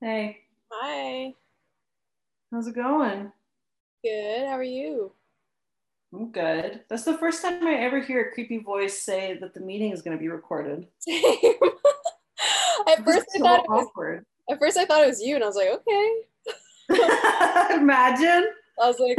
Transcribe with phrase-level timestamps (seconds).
[0.00, 1.34] Hey, Hi.
[2.50, 3.32] how's it going?
[4.02, 4.48] Good.
[4.48, 5.12] How are you?
[6.12, 6.84] I'm good.
[6.88, 10.00] That's the first time I ever hear a creepy voice say that the meeting is
[10.02, 10.86] going to be recorded.
[10.98, 11.22] Same.
[12.88, 14.24] at first I thought it was awkward.
[14.50, 16.12] at first I thought it was you and I was like, okay.
[17.74, 18.46] Imagine.
[18.80, 19.18] I was like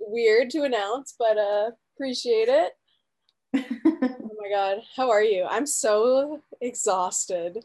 [0.00, 2.72] weird to announce, but uh appreciate it.
[4.24, 4.82] Oh my god.
[4.96, 5.44] How are you?
[5.48, 7.64] I'm so exhausted.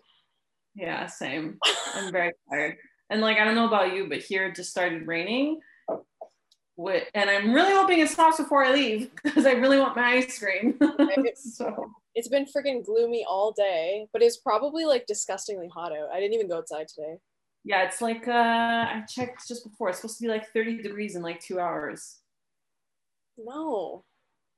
[0.77, 1.57] Yeah, same.
[1.95, 2.77] I'm very tired.
[3.09, 5.59] And like, I don't know about you, but here it just started raining.
[6.77, 10.09] Wi- And I'm really hoping it stops before I leave because I really want my
[10.18, 10.77] ice cream.
[11.35, 16.09] so, It's been freaking gloomy all day, but it's probably like disgustingly hot out.
[16.13, 17.18] I didn't even go outside today.
[17.63, 19.89] yeah, it's like, uh, I checked just before.
[19.89, 22.19] It's supposed to be like 30 degrees in like two hours,
[23.37, 24.04] No.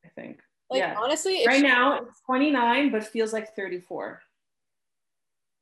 [0.06, 0.42] I think.
[0.70, 0.96] Like yeah.
[0.98, 4.22] honestly, Right now it's 29, but feels like 34.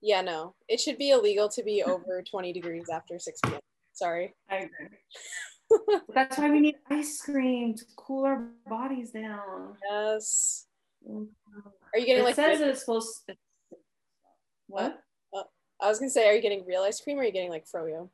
[0.02, 0.56] Yeah, no.
[0.68, 3.60] It should be illegal to be over 20 degrees after 6 p.m.
[3.94, 4.36] Sorry.
[4.50, 6.00] I agree.
[6.14, 9.76] That's why we need ice cream to cool our bodies down.
[9.90, 10.68] Yes.
[11.08, 11.70] Mm-hmm.
[11.94, 13.36] Are you getting It like says it's supposed to.
[14.68, 15.00] What?
[15.34, 15.44] Uh, uh,
[15.82, 17.66] I was gonna say, are you getting real ice cream or are you getting like
[17.66, 18.10] froyo?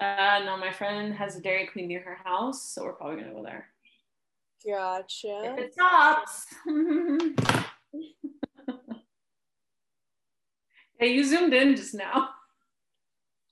[0.00, 3.34] Uh, no, my friend has a Dairy Queen near her house, so we're probably gonna
[3.34, 3.66] go there.
[4.66, 5.54] Gotcha.
[5.54, 6.46] If it stops.
[10.98, 12.30] hey, you zoomed in just now.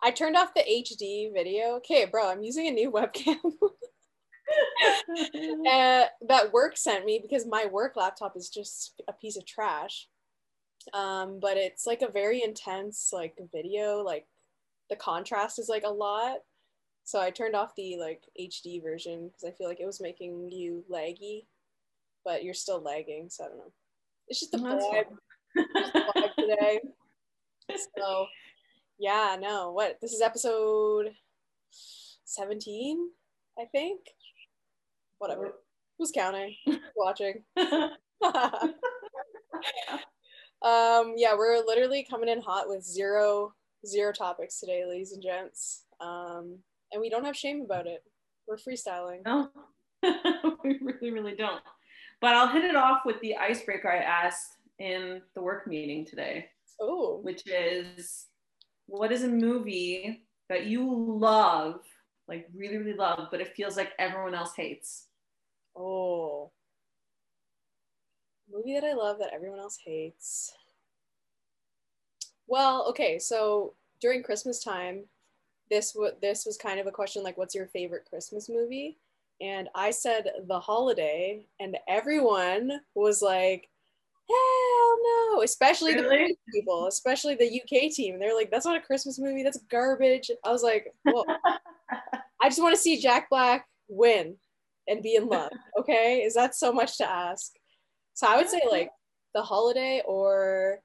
[0.02, 1.76] I turned off the HD video.
[1.76, 3.38] Okay, bro, I'm using a new webcam
[5.68, 10.08] uh, that work sent me because my work laptop is just a piece of trash.
[10.94, 14.02] Um, but it's like a very intense like video.
[14.02, 14.26] Like
[14.90, 16.38] the contrast is like a lot.
[17.04, 20.50] So I turned off the like HD version because I feel like it was making
[20.50, 21.46] you laggy,
[22.24, 23.28] but you're still lagging.
[23.30, 23.72] So I don't know.
[24.28, 25.06] It's just the vibe
[26.38, 26.80] today.
[27.74, 28.26] So,
[28.98, 29.72] yeah, no.
[29.72, 29.98] What?
[30.00, 31.10] This is episode
[32.24, 33.10] 17,
[33.58, 34.00] I think.
[35.18, 35.54] Whatever.
[35.98, 36.54] Who's counting?
[36.64, 37.42] Who's watching?
[37.56, 37.94] um,
[41.16, 43.54] yeah, we're literally coming in hot with zero
[43.86, 45.84] zero topics today, ladies and gents.
[46.00, 46.58] Um,
[46.92, 48.02] and we don't have shame about it.
[48.46, 49.24] We're freestyling.
[49.24, 49.48] no,
[50.64, 51.62] we really, really don't.
[52.20, 56.46] But I'll hit it off with the icebreaker I asked in the work meeting today,
[56.80, 58.26] Oh, which is
[58.86, 60.84] what is a movie that you
[61.18, 61.80] love,
[62.28, 65.08] like really, really love, but it feels like everyone else hates?
[65.76, 66.50] oh.
[68.50, 70.52] Movie that I love that everyone else hates.
[72.46, 75.04] Well, okay, so during Christmas time,
[75.70, 78.98] this was this was kind of a question like, "What's your favorite Christmas movie?"
[79.40, 83.68] And I said The Holiday, and everyone was like,
[84.76, 86.16] "Hell no!" Especially the Really?
[86.16, 88.18] British people, especially the UK team.
[88.18, 89.42] They're like, "That's not a Christmas movie.
[89.42, 91.24] That's garbage." I was like, "Well,
[92.42, 94.36] I just want to see Jack Black win
[94.88, 97.52] and be in love." Okay, is that so much to ask?
[98.14, 98.90] So I would say like
[99.34, 100.80] The Holiday or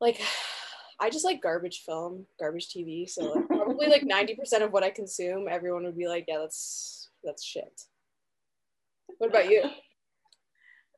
[0.00, 0.20] like
[1.00, 3.08] I just like garbage film, garbage TV.
[3.08, 7.10] So like, probably like 90% of what I consume, everyone would be like, yeah, that's
[7.22, 7.82] that's shit.
[9.18, 9.62] What about you?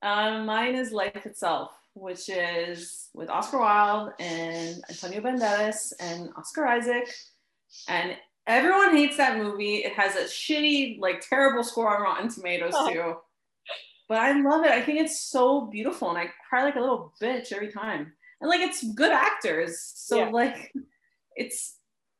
[0.03, 6.67] Um, mine is Life Itself, which is with Oscar Wilde and Antonio Banderas and Oscar
[6.67, 7.13] Isaac.
[7.89, 8.17] And
[8.47, 9.77] everyone hates that movie.
[9.77, 12.93] It has a shitty, like terrible score on Rotten Tomatoes Oh.
[12.93, 13.17] too.
[14.09, 14.71] But I love it.
[14.71, 18.13] I think it's so beautiful and I cry like a little bitch every time.
[18.41, 19.93] And like it's good actors.
[19.97, 20.29] So Yeah.
[20.31, 20.73] like
[21.37, 21.77] it's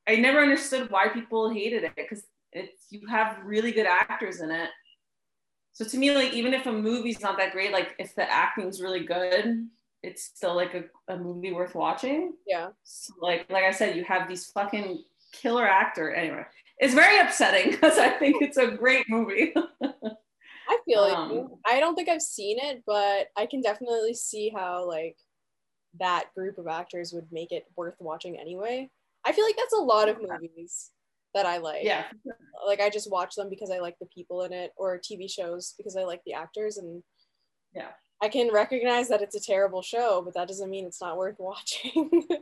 [0.07, 4.51] I never understood why people hated it because it's you have really good actors in
[4.51, 4.71] it.
[5.79, 8.81] So to me, like even if a movie's not that great, like if the acting's
[8.83, 9.69] really good,
[10.03, 12.33] it's still like a, a movie worth watching.
[12.49, 12.71] Yeah.
[12.83, 16.13] So, like like I said, you have these fucking killer actor.
[16.13, 16.45] Anyway,
[16.79, 19.55] it's very upsetting because I think it's a great movie.
[20.69, 24.51] I feel like Um, I don't think I've seen it, but I can definitely see
[24.53, 25.17] how like
[26.01, 28.91] that group of actors would make it worth watching anyway.
[29.25, 30.91] I feel like that's a lot of movies
[31.35, 31.85] that I like.
[31.85, 32.05] yeah,
[32.67, 35.75] like I just watch them because I like the people in it or TV shows
[35.77, 37.03] because I like the actors and
[37.75, 37.91] Yeah.
[38.21, 41.37] I can recognize that it's a terrible show, but that doesn't mean it's not worth
[41.39, 42.11] watching.
[42.31, 42.39] I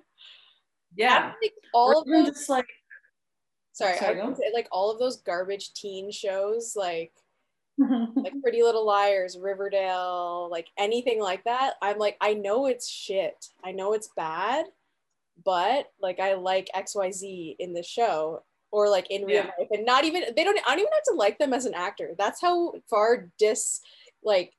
[0.96, 1.32] yeah.
[1.40, 2.66] think all of those just like
[3.72, 7.12] sorry, Sorry, I would say, like all of those garbage teen shows like
[7.78, 11.74] like Pretty Little Liars, Riverdale, like anything like that.
[11.82, 13.48] I'm like I know it's shit.
[13.62, 14.64] I know it's bad,
[15.44, 19.50] but like I like XYZ in the show or like in real Yeah.
[19.58, 21.74] life and not even they don't I don't even have to like them as an
[21.74, 22.14] actor.
[22.18, 23.80] That's how far dis
[24.22, 24.52] like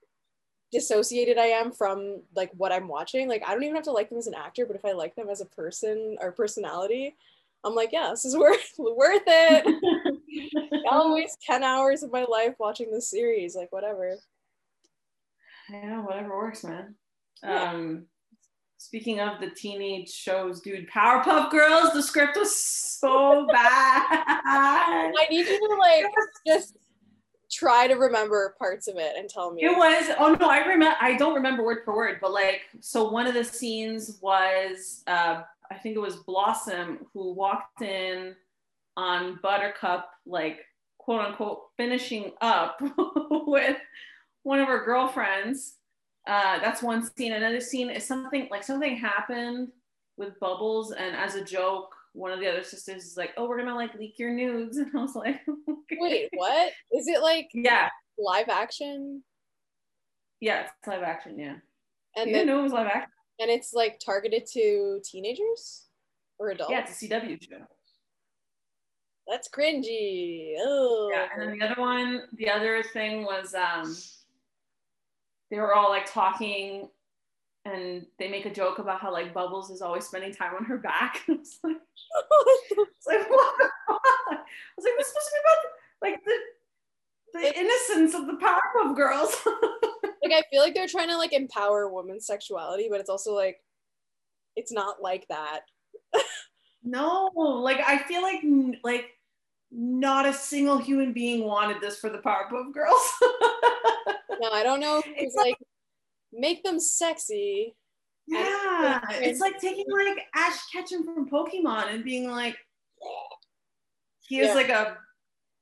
[0.72, 3.28] dissociated I am from like what I'm watching.
[3.30, 5.16] Like I don't even have to like them as an actor, but if I like
[5.16, 7.16] them as a person or personality,
[7.64, 10.84] I'm like, yeah, this is worth worth it.
[10.90, 14.16] I'll waste 10 hours of my life watching this series, like whatever.
[15.70, 16.96] Yeah, whatever works, man.
[17.44, 17.72] Yeah.
[17.72, 18.06] Um
[18.78, 24.06] speaking of the teenage shows, dude, Powerpuff Girls, the script was so bad.
[24.46, 26.06] I need you to like
[26.46, 26.78] just
[27.52, 29.64] try to remember parts of it and tell me.
[29.64, 33.10] It was oh no, I remember I don't remember word for word, but like so
[33.10, 38.36] one of the scenes was uh I think it was Blossom who walked in
[38.96, 40.60] on Buttercup like
[40.98, 42.82] quote unquote finishing up
[43.30, 43.78] with
[44.44, 45.77] one of her girlfriends.
[46.28, 47.34] Uh, that's one scene.
[47.34, 49.70] Another scene is something like something happened
[50.18, 53.58] with Bubbles, and as a joke, one of the other sisters is like, "Oh, we're
[53.58, 55.98] gonna like leak your nudes," and I was like, okay.
[56.00, 56.74] "Wait, what?
[56.92, 59.24] Is it like yeah live action?"
[60.42, 61.40] Yeah, it's live action.
[61.40, 61.56] Yeah,
[62.16, 65.86] and you then, know it was live action, and it's like targeted to teenagers
[66.40, 66.72] or adults.
[66.72, 67.66] Yeah, it's a CW show.
[69.28, 70.54] That's cringy.
[70.60, 71.10] Oh.
[71.12, 73.94] Yeah, and then the other one, the other thing was um,
[75.50, 76.90] they were all like talking
[77.66, 80.78] and they make a joke about how like Bubbles is always spending time on her
[80.78, 81.22] back.
[81.28, 81.78] it's like,
[82.72, 83.72] it's like what?
[83.90, 84.38] I
[84.78, 86.38] was like, this supposed to be about like the
[87.34, 89.36] the innocence of the Powerpuff Girls.
[90.24, 93.58] like I feel like they're trying to like empower women's sexuality, but it's also like
[94.56, 95.62] it's not like that.
[96.84, 98.44] no, like I feel like
[98.84, 99.06] like
[99.72, 103.12] not a single human being wanted this for the Powerpuff Girls.
[104.40, 105.02] no, I don't know.
[105.06, 105.58] It's like, like
[106.34, 107.76] make them sexy.
[108.28, 112.58] Yeah, it's like taking like Ash Ketchum from Pokemon and being like,
[114.20, 114.54] he is yeah.
[114.54, 114.98] like a,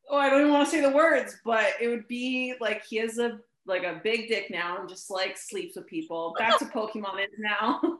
[0.10, 2.98] oh, I don't even want to say the words, but it would be like he
[2.98, 6.36] has a like a big dick now and just like sleeps with people.
[6.38, 7.82] Back to Pokemon is now.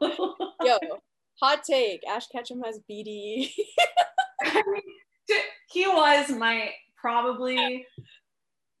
[0.62, 0.78] Yo,
[1.40, 3.50] hot take: Ash Ketchum has BD.
[5.70, 6.70] he was my
[7.00, 7.86] probably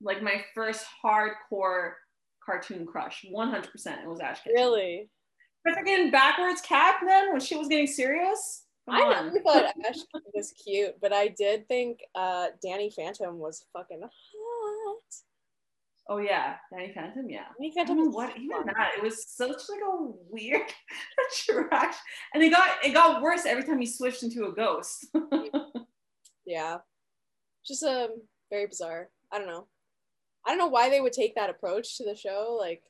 [0.00, 1.92] like my first hardcore
[2.44, 3.24] cartoon crush.
[3.32, 4.54] 100% it was Ash Ketchum.
[4.54, 5.10] Really?
[5.64, 8.64] But again, backwards cat then when she was getting serious.
[8.88, 9.26] Come I on.
[9.26, 9.96] never thought Ash
[10.32, 15.02] was cute, but I did think uh, Danny Phantom was fucking hot.
[16.08, 17.46] Oh yeah, Danny Phantom, yeah.
[17.58, 18.92] Danny Phantom is what even that.
[18.96, 20.62] It was such like a weird
[21.50, 22.00] attraction,
[22.32, 25.08] and it got it got worse every time he switched into a ghost.
[26.46, 26.78] yeah,
[27.66, 29.08] just um very bizarre.
[29.32, 29.66] I don't know.
[30.46, 32.56] I don't know why they would take that approach to the show.
[32.58, 32.82] Like,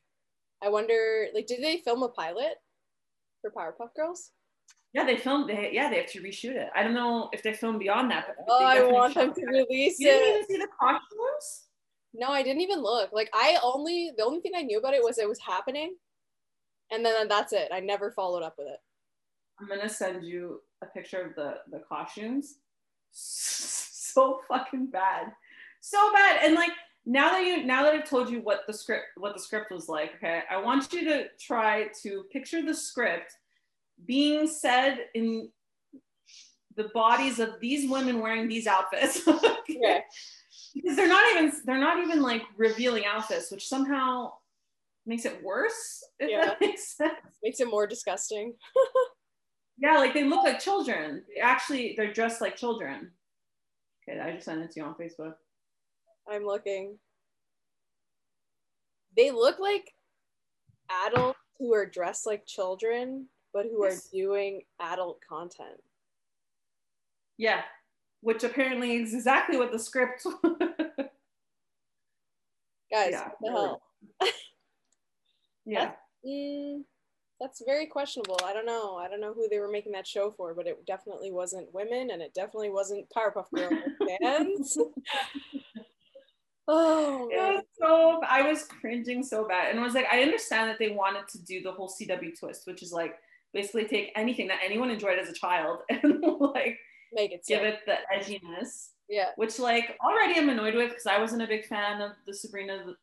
[0.62, 2.56] I wonder, like, did they film a pilot
[3.41, 4.32] for Powerpuff Girls?
[4.93, 5.49] Yeah, they filmed.
[5.49, 6.69] They yeah, they have to reshoot it.
[6.75, 8.26] I don't know if they filmed beyond that.
[8.29, 10.12] But oh, I want them to release you it.
[10.12, 11.64] You didn't even see the costumes.
[12.14, 13.12] No, I didn't even look.
[13.12, 15.97] Like, I only the only thing I knew about it was it was happening,
[16.91, 17.69] and then that's it.
[17.73, 18.79] I never followed up with it.
[19.61, 22.59] I'm gonna send you a picture of the the costumes.
[23.19, 25.33] So fucking bad,
[25.81, 26.71] so bad, and like
[27.05, 29.89] now that you now that I've told you what the script what the script was
[29.89, 33.33] like, okay, I want you to try to picture the script
[34.05, 35.49] being said in
[36.77, 39.27] the bodies of these women wearing these outfits.
[39.29, 40.03] okay.
[40.75, 44.33] Because they're not even they're not even like revealing outfits, which somehow
[45.07, 46.05] makes it worse.
[46.19, 46.45] If yeah.
[46.45, 47.12] that makes sense.
[47.43, 48.55] Makes it more disgusting.
[49.78, 51.23] yeah, like they look like children.
[51.28, 53.11] They actually they're dressed like children.
[54.09, 55.35] Okay, I just sent it to you on Facebook.
[56.30, 56.99] I'm looking.
[59.16, 59.92] They look like
[60.90, 63.99] adults who are dressed like children, but who yes.
[63.99, 65.80] are doing adult content.
[67.38, 67.62] Yeah,
[68.21, 70.26] which apparently is exactly what the script.
[72.92, 73.83] Guys, yeah, what the hell?
[75.66, 75.92] yeah.
[76.26, 76.85] Mm,
[77.40, 78.38] that's very questionable.
[78.45, 78.97] I don't know.
[78.97, 82.11] I don't know who they were making that show for, but it definitely wasn't women,
[82.11, 83.75] and it definitely wasn't Powerpuff Girls
[84.21, 84.78] fans.
[86.69, 90.69] Oh, it was so I was cringing so bad, and I was like, I understand
[90.69, 93.14] that they wanted to do the whole CW twist, which is like
[93.52, 96.76] basically take anything that anyone enjoyed as a child and like
[97.12, 98.88] make it give it the edginess.
[99.09, 102.35] Yeah, which like already I'm annoyed with because I wasn't a big fan of the
[102.35, 102.97] Sabrina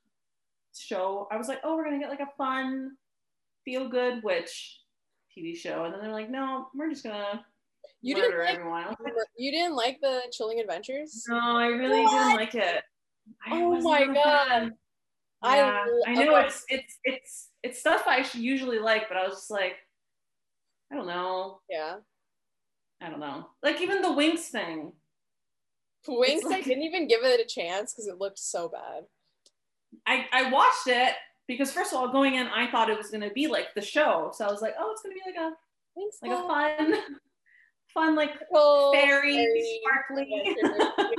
[0.75, 1.29] show.
[1.31, 2.97] I was like, oh, we're gonna get like a fun,
[3.65, 4.79] feel good witch
[5.37, 7.45] TV show, and then they're like, no, we're just gonna
[8.01, 8.85] you murder didn't like, everyone.
[8.87, 11.23] Like, you didn't like the Chilling Adventures?
[11.27, 12.11] No, I really what?
[12.11, 12.83] didn't like it
[13.51, 14.71] oh my god.
[15.43, 16.47] Yeah, I, I know okay.
[16.47, 19.75] it's it's it's it's stuff I usually like, but I was just like,
[20.91, 21.59] I don't know.
[21.69, 21.97] Yeah.
[23.01, 23.47] I don't know.
[23.61, 24.93] Like even the Winx thing.
[26.07, 29.03] Winx, like, I didn't even give it a chance because it looked so bad.
[30.07, 31.13] I I watched it
[31.47, 34.31] because first of all, going in, I thought it was gonna be like the show,
[34.33, 35.55] so I was like, oh, it's gonna be like a
[35.95, 36.95] Thanks, like a fun,
[37.93, 38.31] fun like
[38.93, 40.55] fairy, fairy sparkly,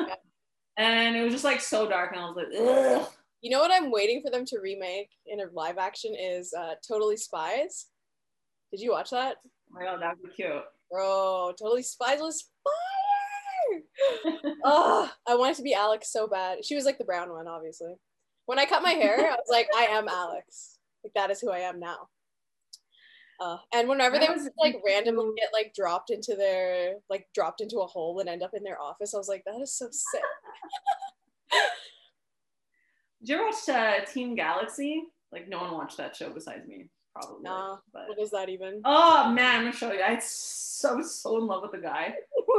[0.76, 3.08] and it was just like so dark, and I was like, ugh.
[3.44, 6.76] You know what I'm waiting for them to remake in a live action is uh,
[6.88, 7.88] Totally Spies.
[8.70, 9.36] Did you watch that?
[9.44, 10.50] Oh my god, that'd be cute.
[10.90, 13.82] Bro, Totally Spies was fire!
[14.64, 16.64] oh, I wanted to be Alex so bad.
[16.64, 17.94] She was like the brown one, obviously.
[18.46, 20.78] When I cut my hair, I was like, I am Alex.
[21.02, 22.08] Like that is who I am now.
[23.40, 27.78] Uh, and whenever they would like randomly get like dropped into their like dropped into
[27.78, 30.22] a hole and end up in their office, I was like, that is so sick.
[33.20, 35.02] Did you ever watch uh, Team Galaxy?
[35.32, 37.42] Like no one watched that show besides me, probably.
[37.42, 38.80] Nah, But What is that even?
[38.84, 40.00] oh man, I'm gonna show you.
[40.02, 42.14] I so so in love with the guy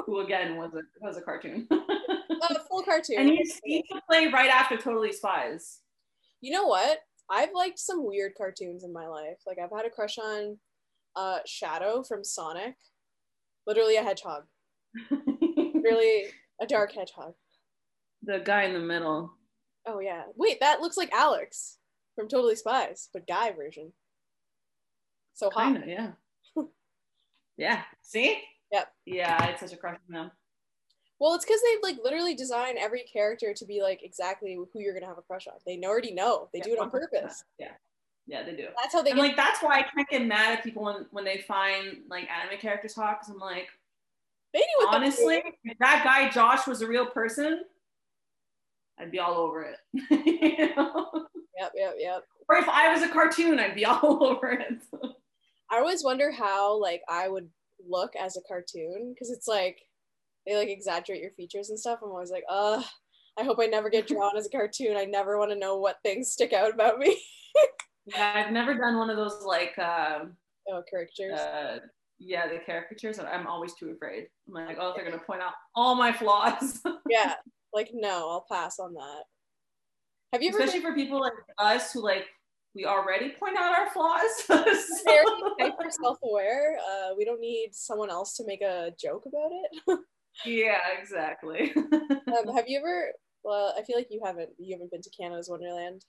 [0.05, 1.67] who again was a was a cartoon.
[2.41, 3.17] Uh, full cartoon.
[3.17, 5.79] and he's he used to play right after Totally Spies.
[6.41, 6.99] You know what?
[7.29, 9.37] I've liked some weird cartoons in my life.
[9.47, 10.57] Like I've had a crush on
[11.15, 12.75] uh Shadow from Sonic.
[13.65, 14.43] Literally a hedgehog.
[15.75, 16.25] Really
[16.61, 17.33] a dark hedgehog.
[18.23, 19.31] the guy in the middle.
[19.87, 20.23] Oh yeah.
[20.35, 21.77] Wait, that looks like Alex
[22.15, 23.93] from Totally Spies, but guy version.
[25.35, 25.73] So hot.
[25.73, 26.11] Kinda, yeah.
[27.57, 27.83] yeah.
[28.01, 28.41] See?
[28.75, 28.91] Yep.
[29.05, 30.32] Yeah, I had such a crush on them.
[31.20, 34.94] Well, it's because they like literally design every character to be like exactly who you're
[34.94, 35.53] gonna have a crush on.
[35.65, 36.50] They already know.
[36.51, 37.46] They do it on purpose.
[37.58, 37.72] Yeah.
[38.27, 38.67] Yeah, they do.
[38.82, 41.05] That's how they And get like that's why I can't get mad at people when,
[41.12, 43.70] when they find like anime characters hot because I'm like,
[44.53, 45.41] they knew honestly,
[45.79, 47.62] that guy Josh was a real person,
[49.00, 49.77] I'd be all over it.
[50.58, 51.27] You know?
[51.58, 52.24] Yep, yep, yep.
[52.50, 54.82] Or if I was a cartoon, I'd be all over it.
[55.72, 57.50] I always wonder how like I would
[57.87, 59.79] look as a cartoon because it's like
[60.45, 61.99] they like exaggerate your features and stuff.
[62.03, 62.81] I'm always like, uh,
[63.39, 64.97] I hope I never get drawn as a cartoon.
[64.97, 67.19] I never want to know what things stick out about me.
[68.05, 70.19] yeah, I've never done one of those like uh,
[70.69, 71.39] oh, caricatures.
[71.39, 71.79] uh
[72.17, 73.19] yeah, the caricatures.
[73.19, 74.27] I'm always too afraid.
[74.47, 76.81] I'm like, oh, they're gonna point out all my flaws.
[77.09, 77.33] yeah,
[77.73, 79.23] like no, I'll pass on that.
[80.33, 82.25] Have you ever Especially for people like us who like
[82.73, 84.21] we already point out our flaws.
[84.47, 85.54] So-
[85.85, 86.77] hyper self-aware?
[86.77, 89.99] Uh, we don't need someone else to make a joke about it.
[90.45, 91.73] yeah, exactly.
[91.75, 93.11] um, have you ever?
[93.43, 94.49] Well, I feel like you haven't.
[94.57, 96.05] You haven't been to Canada's Wonderland.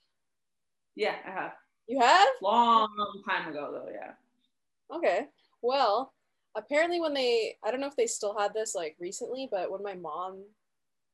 [0.95, 1.53] yeah, I have.
[1.87, 2.27] You have?
[2.41, 2.89] Long
[3.27, 4.95] time ago though, yeah.
[4.95, 5.27] Okay.
[5.61, 6.13] Well,
[6.55, 9.83] apparently when they I don't know if they still had this like recently, but when
[9.83, 10.43] my mom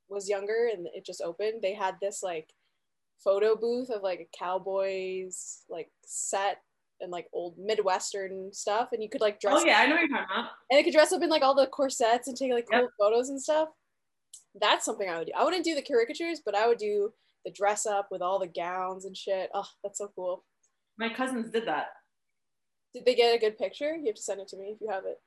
[0.09, 2.49] was younger and it just opened, they had this like
[3.23, 6.57] photo booth of like a cowboys like set
[7.03, 9.61] and like old midwestern stuff and you could like dress up.
[9.61, 10.49] Oh yeah, I know what you're talking about.
[10.71, 12.89] and they could dress up in like all the corsets and take like cool Yep.
[12.99, 13.69] photos and stuff.
[14.59, 15.33] That's something I would do.
[15.37, 17.13] I wouldn't do the caricatures, but I would do
[17.45, 19.49] the dress up with all the gowns and shit.
[19.53, 20.43] Oh, that's so cool.
[20.97, 21.87] My cousins did that.
[22.93, 23.95] Did they get a good picture?
[23.95, 25.19] You have to send it to me if you have it.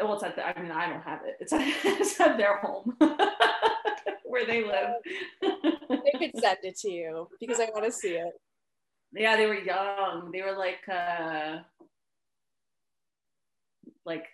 [0.00, 1.36] Well, it's at the, I mean, I don't have it.
[1.40, 2.94] It's at, it's at their home
[4.26, 4.90] where they live.
[5.40, 8.32] They could send it to you because I want to see it.
[9.12, 10.30] Yeah, they were young.
[10.32, 11.60] They were like uh
[14.04, 14.26] like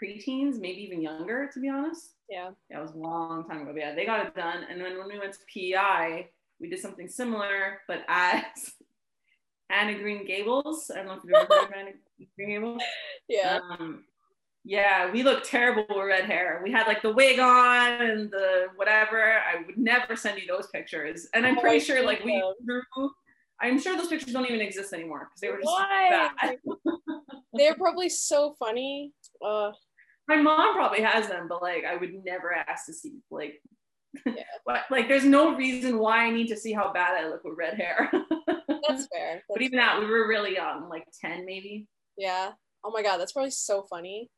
[0.00, 2.14] preteens, maybe even younger, to be honest.
[2.28, 2.50] Yeah.
[2.70, 3.72] Yeah, it was a long time ago.
[3.72, 4.64] But yeah, they got it done.
[4.70, 6.28] And then when we went to PEI,
[6.60, 8.42] we did something similar, but as
[9.70, 10.90] Anne of Green Gables.
[10.92, 11.94] I don't know if you've ever heard of Anne of
[12.36, 12.82] Green Gables.
[13.28, 13.60] Yeah.
[13.78, 14.04] Um,
[14.64, 16.60] yeah, we looked terrible with red hair.
[16.64, 19.22] We had like the wig on and the whatever.
[19.22, 21.28] I would never send you those pictures.
[21.32, 22.82] And I'm Oh, pretty sure like we drew,
[23.62, 26.30] I'm sure those pictures don't even exist anymore because they were just Why?
[26.40, 26.56] bad.
[27.52, 29.12] They're probably so funny.
[29.44, 29.72] Uh,
[30.28, 33.60] My mom probably has them, but like I would never ask to see like
[34.26, 34.42] Yeah.
[34.90, 37.74] like there's no reason why I need to see how bad I look with red
[37.74, 38.10] hair.
[38.88, 39.42] that's fair.
[39.48, 41.86] but That's- even that, we were really young, like 10 maybe.
[42.16, 42.52] yeah.
[42.82, 44.30] Oh my god, that's probably so funny.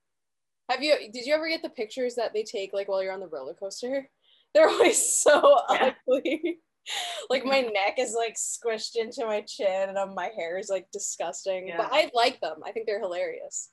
[0.68, 0.96] Have you?
[1.12, 3.54] Did you ever get the pictures that they take like while you're on the roller
[3.54, 4.08] coaster?
[4.54, 5.92] They're always so Yeah.
[6.10, 6.58] ugly.
[7.30, 10.86] like my neck is like squished into my chin, and um, my hair is like
[10.92, 11.68] disgusting.
[11.68, 11.76] Yeah.
[11.76, 12.56] But I like them.
[12.64, 13.70] I think they're hilarious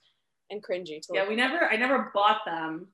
[0.49, 2.87] and cringy to yeah we never i never bought them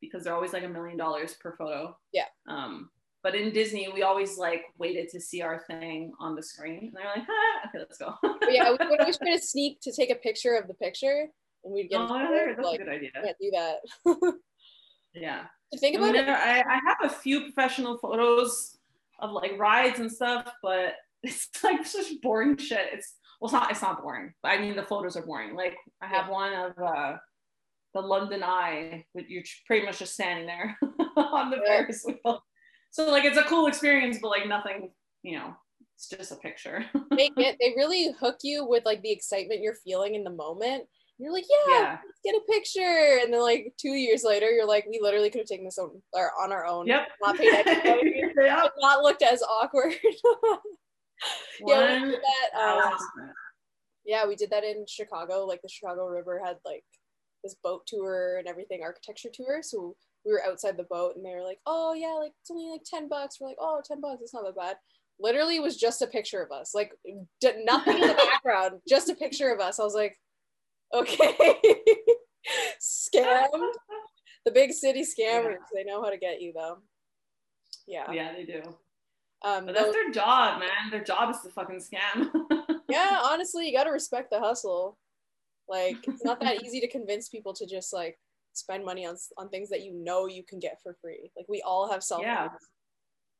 [0.00, 2.24] because they're always like a million dollars per photo Yeah.
[2.48, 2.90] um
[3.22, 6.92] but in disney we always like waited to see our thing on the screen and
[6.94, 8.14] they're like ah, okay let's go
[8.50, 11.28] yeah, we would always try to sneak to take a picture of the picture,
[11.64, 13.76] and we'd get oh, in yeah, trouble, that's like a good idea can't do that.
[15.14, 18.78] yeah To think about mean, it, I, I have a few professional photos
[19.22, 22.88] of like rides and stuff but it's like such boring shit.
[22.92, 25.56] It's well it's not it's not boring but i mean the photos are boring.
[25.56, 27.16] Like i have one of uh
[27.94, 30.78] the london eye but you're pretty much just standing there
[31.16, 32.42] on the ferris wheel.
[32.90, 34.90] So like it's a cool experience but like nothing
[35.22, 35.54] you know
[36.02, 36.84] it's just a picture.
[37.16, 40.84] they get they really hook you with like the excitement you're feeling in the moment.
[41.22, 41.98] You're like, yeah, Yeah.
[42.04, 43.20] let's get a picture.
[43.22, 46.02] And then like two years later, you're like, we literally could have taken this on,
[46.12, 46.86] or on our own.
[46.86, 47.08] Yep.
[47.22, 47.52] Not paid
[48.36, 48.66] yeah.
[48.80, 49.94] not looked as awkward.
[51.66, 52.60] yeah, we did that.
[52.60, 52.98] Um,
[54.04, 55.44] yeah, we did that in Chicago.
[55.44, 56.84] Like the Chicago River had like
[57.44, 59.60] this boat tour and everything, architecture tour.
[59.62, 62.70] So we were outside the boat and they were like, oh yeah, like it's only
[62.70, 63.38] like 10 bucks.
[63.40, 64.76] We're like, oh, 10 bucks, it's not that bad.
[65.20, 66.92] Literally was just a picture of us, like
[67.40, 69.78] d- nothing in the background, just a picture of us.
[69.78, 70.16] I was like,
[70.94, 71.34] okay,
[72.80, 73.72] scammed.
[74.44, 76.78] The big city scammers, they know how to get you though.
[77.86, 78.10] Yeah.
[78.10, 78.62] Yeah, they do.
[79.44, 80.90] Um, But that's those- their job, man.
[80.90, 82.30] Their job is to fucking scam.
[82.88, 84.98] yeah, honestly, you got to respect the hustle.
[85.68, 88.18] Like, it's not that easy to convince people to just like
[88.52, 91.30] spend money on on things that you know you can get for free.
[91.36, 92.48] Like, we all have cell phones, Yeah.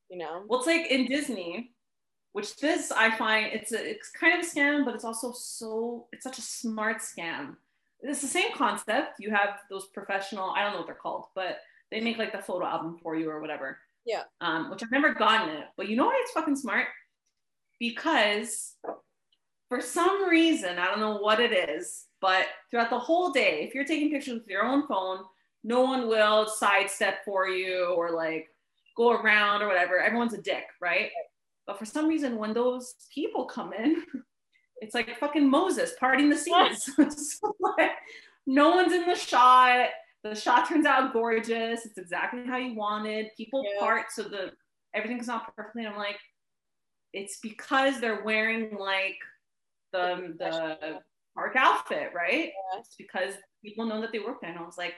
[0.09, 0.45] you know.
[0.49, 1.73] well, it's like in Disney,
[2.33, 6.07] which this I find it's a it's kind of a scam, but it's also so
[6.13, 7.57] it's such a smart scam.
[8.01, 9.21] It's the same concept.
[9.21, 11.59] You have those professional, I don't know what they're called, but
[11.91, 13.79] they make like the photo album for you or whatever.
[14.05, 14.23] Yeah.
[14.41, 16.87] Um, which I've never gotten it, but you know why it's fucking smart?
[17.79, 18.75] Because
[19.69, 23.75] for some reason, I don't know what it is, but throughout the whole day, if
[23.75, 25.21] you're taking pictures with your own phone,
[25.63, 28.49] no one will sidestep for you or like
[28.97, 30.01] go around or whatever.
[30.01, 31.11] Everyone's a dick, right?
[31.67, 34.03] But for some reason, when those people come in,
[34.81, 36.91] it's like fucking Moses parting the seas.
[37.11, 37.91] So, like,
[38.47, 39.89] no one's in the shot.
[40.25, 41.85] The shot turns out gorgeous.
[41.87, 43.29] It's exactly how you wanted.
[43.37, 43.81] People Yeah.
[43.81, 44.53] part so the
[44.95, 45.85] everything's not perfectly.
[45.85, 46.19] And I'm like,
[47.13, 49.17] it's because they're wearing like
[49.93, 51.01] the the
[51.35, 52.53] park outfit, right?
[52.73, 52.81] Yeah.
[52.81, 54.51] It's because people know that they work there.
[54.51, 54.95] And I was like,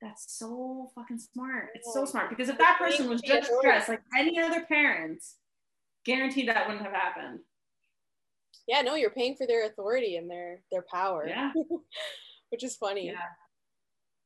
[0.00, 1.68] that's so fucking smart.
[1.74, 5.22] It's so smart because if that person was just dressed like any other parent,
[6.04, 7.40] guaranteed that wouldn't have happened.
[8.66, 11.52] Yeah, no, you're paying for their authority and their their power, Yeah.
[12.50, 13.06] which is funny.
[13.06, 13.28] Yeah.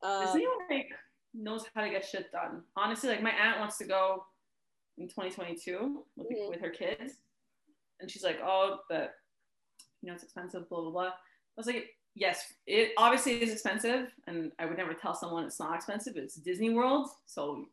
[0.02, 0.88] Um, Disney like
[1.34, 2.62] knows how to get shit done.
[2.76, 4.24] Honestly, like my aunt wants to go
[4.96, 6.48] in 2022 with, Mhm.
[6.50, 7.14] with her kids,
[8.00, 9.14] and she's like, "Oh, but
[10.00, 11.08] you know it's expensive." Blah blah blah.
[11.08, 11.12] I
[11.56, 15.74] was like, "Yes, it obviously is expensive, and I would never tell someone it's not
[15.74, 16.16] expensive.
[16.16, 17.68] It's Disney World, so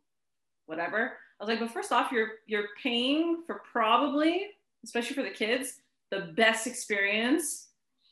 [0.65, 4.48] whatever." I was like, "But first off, you're you're paying for probably,
[4.84, 7.63] especially for the kids, the best experience."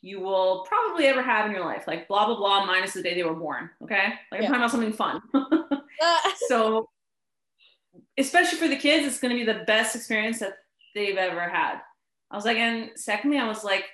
[0.06, 3.14] You will probably ever have in your life, like blah blah blah, minus the day
[3.16, 3.70] they were born.
[3.82, 4.48] Okay, like Yeah.
[4.52, 5.22] I'm talking about something fun.
[6.02, 6.90] ah, so
[8.18, 10.54] especially for the kids it's going to be the best experience that
[10.96, 11.80] they've ever had
[12.32, 13.86] i was like and secondly i was like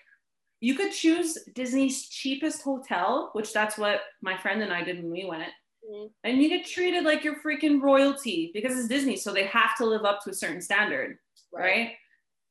[0.61, 5.11] you could choose disney's cheapest hotel which that's what my friend and i did when
[5.11, 5.49] we went
[5.89, 6.11] Mhm.
[6.23, 9.85] and you get treated like you're freaking royalty because it's disney so they have to
[9.85, 11.17] live up to a certain standard
[11.51, 11.93] right?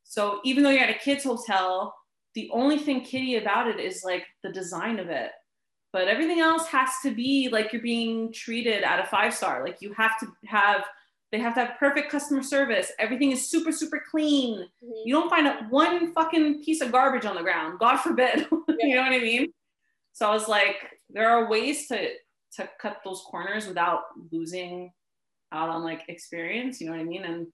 [0.05, 1.95] So even though you're at a kids hotel,
[2.35, 5.31] the only thing kiddie about it is like the design of it.
[5.93, 9.63] But everything else has to be like you're being treated at a five star.
[9.65, 10.85] Like you have to have,
[11.33, 12.91] they have to have perfect customer service.
[12.99, 14.69] Everything is super, super clean.
[14.85, 15.03] Mhm.
[15.05, 17.79] You don't find a, one fucking piece of garbage on the ground.
[17.79, 18.47] God forbid.
[18.81, 19.53] you know what I mean?
[20.13, 20.77] So I was like,
[21.11, 22.11] there are ways to
[22.57, 24.93] to cut those corners without losing
[25.53, 26.81] out on like experience.
[26.81, 27.25] You know what I mean?
[27.25, 27.47] And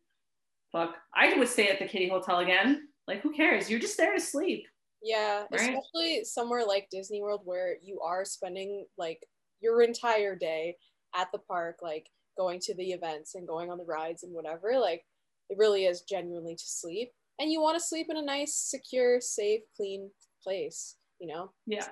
[0.73, 2.89] fuck, I would stay at the Kitty Hotel again.
[3.07, 3.71] Like, who cares?
[3.71, 4.67] You're just there to sleep.
[5.03, 5.61] Yeah, Right?
[5.61, 9.21] especially somewhere like Disney World where you are spending like
[9.61, 10.77] your entire day
[11.15, 12.07] at the park, like
[12.39, 14.79] going to the events and going on the rides and whatever.
[14.81, 15.03] Like
[15.51, 17.11] it really is genuinely to sleep.
[17.39, 20.11] And you want to sleep in a nice, secure, safe, clean
[20.43, 21.51] place, you know?
[21.67, 21.83] Yeah.
[21.83, 21.91] So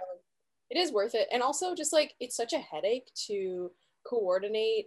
[0.72, 1.28] it is worth it.
[1.30, 3.70] And also just like it's such a headache to
[4.06, 4.86] coordinate.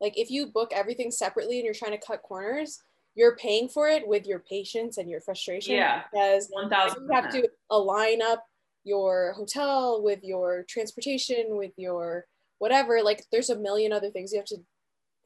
[0.00, 2.78] Like if you book everything separately and you're trying to cut corners,
[3.14, 6.02] you're paying for it with your patience and your frustration Yeah.
[6.12, 8.44] because you have to align up
[8.84, 12.26] your hotel with your transportation with your
[12.58, 14.58] whatever like there's a million other things you have to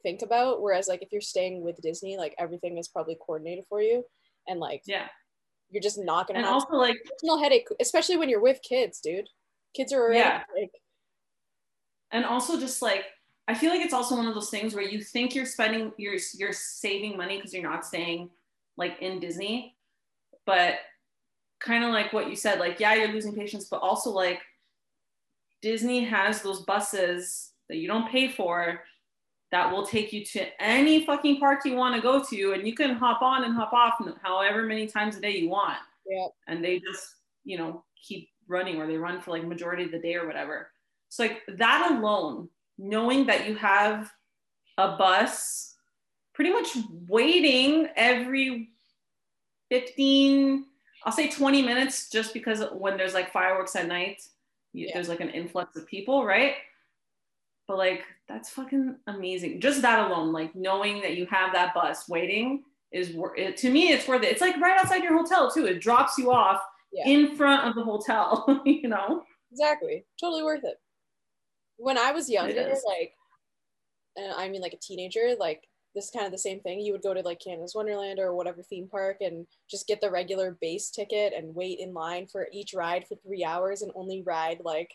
[0.01, 3.81] think about whereas like if you're staying with disney like everything is probably coordinated for
[3.81, 4.05] you
[4.47, 5.07] and like Yeah.
[5.69, 8.61] you're just not gonna And have also, like, a personal headache especially when you're with
[8.61, 9.27] kids dude
[9.75, 10.43] kids are already Yeah.
[10.55, 10.71] like
[12.11, 13.05] and also just like,
[13.47, 16.17] I feel like it's also one of those things where you think you're spending, you're
[16.35, 18.29] you're saving money because you're not staying
[18.77, 19.75] like in Disney,
[20.45, 20.75] but
[21.59, 24.39] kind of like what you said, like yeah, you're losing patience, but also like
[25.61, 28.81] Disney has those buses that you don't pay for
[29.51, 32.73] that will take you to any fucking park you want to go to and you
[32.75, 35.77] can hop on and hop off however many times a day you want
[36.07, 39.91] yeah and they just you know keep running or they run for like majority of
[39.91, 40.69] the day or whatever
[41.09, 44.11] so like that alone knowing that you have
[44.77, 45.75] a bus
[46.33, 46.69] pretty much
[47.07, 48.69] waiting every
[49.69, 50.65] 15,
[51.05, 54.21] I'll say 20 minutes just because when there's like fireworks at night,
[54.73, 54.93] you, Yeah.
[54.93, 56.53] there's like an influx of people, right?
[57.67, 59.61] But like that's fucking amazing.
[59.61, 63.69] Just that alone, like knowing that you have that bus waiting is wor- it, to
[63.69, 64.31] me it's worth it.
[64.31, 65.65] It's like right outside your hotel too.
[65.67, 67.07] It drops you off Yeah.
[67.07, 69.23] in front of the hotel, you know?
[69.51, 70.05] Exactly.
[70.19, 70.77] Totally worth it.
[71.77, 73.13] When I was younger, like,
[74.15, 75.63] and I mean like a teenager, like
[75.95, 76.79] this is kind of the same thing.
[76.79, 80.11] You would go to like Canada's Wonderland or whatever theme park and just get the
[80.11, 84.23] regular base ticket and wait in line for each ride for three hours and only
[84.25, 84.91] ride like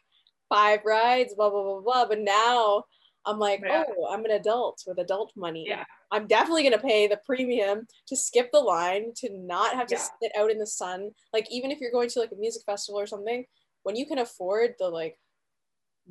[0.49, 2.07] five rides, blah blah blah blah.
[2.07, 2.85] But now
[3.27, 3.85] I'm like, Yeah.
[3.99, 5.65] oh, I'm an adult with adult money.
[5.67, 5.85] Yeah.
[6.11, 10.07] I'm definitely gonna pay the premium to skip the line, to not have to Yeah.
[10.23, 11.11] sit out in the sun.
[11.33, 13.47] Like even if you're going to like a music festival or something,
[13.83, 15.19] when you can afford the like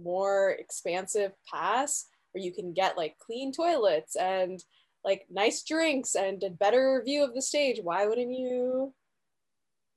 [0.01, 4.63] more expansive pass where you can get like clean toilets and
[5.05, 8.93] like nice drinks and a better view of the stage, why wouldn't you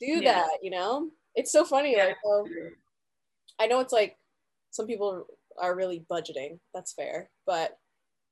[0.00, 0.32] do Yeah.
[0.42, 0.58] that?
[0.62, 1.10] You know?
[1.34, 1.96] It's so funny.
[1.96, 2.44] Like um,
[3.58, 4.18] I know it's like
[4.70, 5.26] some people
[5.60, 6.58] are really budgeting.
[6.74, 7.30] That's fair.
[7.46, 7.78] But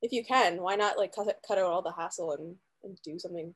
[0.01, 3.17] if you can, why not like cut, cut out all the hassle and, and do
[3.19, 3.53] something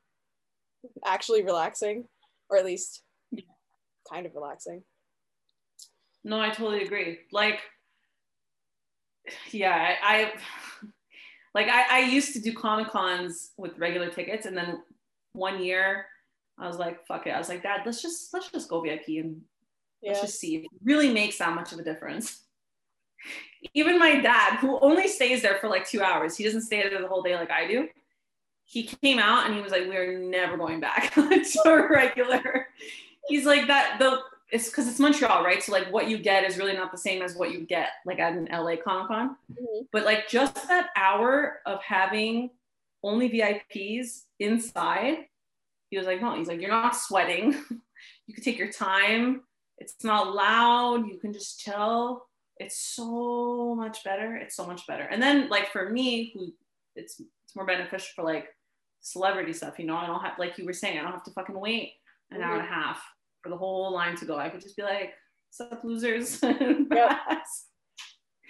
[1.04, 2.04] actually relaxing
[2.48, 3.44] or at least Yeah.
[4.10, 4.82] kind of relaxing?
[6.24, 7.18] No, I totally agree.
[7.32, 7.60] Like,
[9.50, 10.32] yeah, I, I
[11.54, 14.82] like I, I used to do Comic Cons with regular tickets, and then
[15.32, 16.06] one year
[16.58, 17.30] I was like, fuck it.
[17.30, 19.40] I was like, Dad, let's just let's just go VIP and
[20.04, 22.42] let's just see if it really makes that much of a difference.
[23.74, 27.00] Even my dad, who only stays there for like two hours, he doesn't stay there
[27.00, 27.88] the whole day like I do.
[28.64, 32.68] He came out and he was like, "We're never going back to a regular."
[33.28, 33.96] He's like that.
[33.98, 34.20] The
[34.52, 35.62] it's because it's Montreal, right?
[35.62, 38.18] So like what you get is really not the same as what you get like
[38.18, 39.36] at an LA Comic Con.
[39.52, 39.86] Mhm.
[39.92, 42.50] But like just that hour of having
[43.02, 45.26] only VIPs inside,
[45.90, 47.52] he was like, no, he's like, you're not sweating.
[48.26, 49.42] you can take your time.
[49.78, 51.06] It's not loud.
[51.06, 52.26] You can just chill.
[52.60, 54.36] It's so much better.
[54.36, 55.04] It's so much better.
[55.04, 56.52] And then like for me, who
[56.94, 58.48] it's it's more beneficial for like
[59.00, 61.32] celebrity stuff, you know, I don't have like you were saying, I don't have to
[61.32, 61.94] fucking wait
[62.30, 62.74] an hour and a mm-hmm.
[62.74, 63.02] half
[63.42, 64.36] for the whole line to go.
[64.36, 65.14] I could just be like,
[65.50, 66.38] sup losers.
[66.90, 67.66] Pass.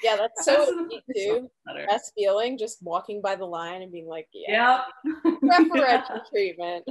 [0.03, 1.49] Yeah, that's so neat too.
[1.65, 1.87] better.
[1.87, 5.41] Best feeling just walking by the line and being like, yeah, Yep.
[5.41, 6.85] preferential treatment.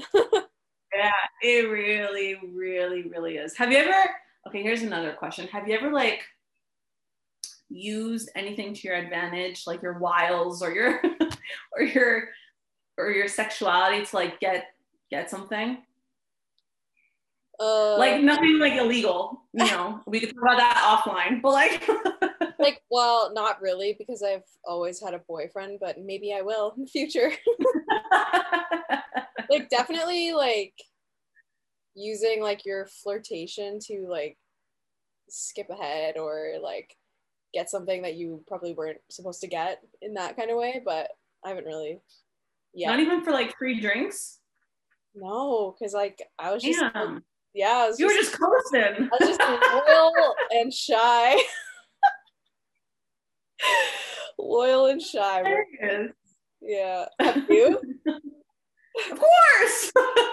[0.94, 3.58] Yeah, it really, really, really is.
[3.58, 4.10] Have you ever?
[4.48, 5.48] Okay, here's another question.
[5.48, 6.22] Have you ever like
[7.70, 11.02] used anything to your advantage, like your wiles or your
[11.76, 12.30] or your
[12.98, 14.66] or your sexuality to like get
[15.10, 15.78] get something?
[17.60, 20.02] Uh, Like nothing like illegal, you know.
[20.08, 21.88] we could talk about that offline, but like
[22.60, 26.84] like, well, not really because I've always had a boyfriend, but maybe I will in
[26.84, 27.32] the future.
[29.50, 30.74] like, definitely like
[31.96, 34.38] using like your flirtation to like
[35.30, 36.96] skip ahead or like
[37.54, 41.10] get something that you probably weren't supposed to get in that kind of way, but
[41.44, 42.02] I haven't really.
[42.74, 42.92] Yeah.
[42.92, 44.40] not even for like free drinks.
[45.16, 49.10] no, because like I was just Damn, yeah, was you were just, just coasting.
[49.12, 51.36] I was just loyal and shy.
[54.38, 55.42] loyal and shy.
[55.44, 56.12] There it is.
[56.62, 57.06] Yeah.
[57.20, 57.82] Have you?
[59.12, 59.92] Of course.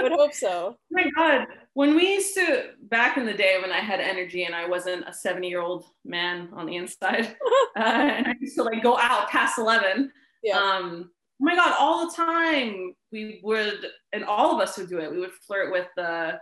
[0.00, 0.76] I would hope so.
[0.76, 4.44] Oh my god when we used to back in the day when i had energy
[4.44, 7.36] and i wasn't a 70 year old man on the inside
[7.76, 10.10] uh, and i used to like go out past 11
[10.42, 10.58] Yeah.
[10.58, 14.98] um oh my god all the time we would and all of us would do
[14.98, 16.38] it we would flirt with the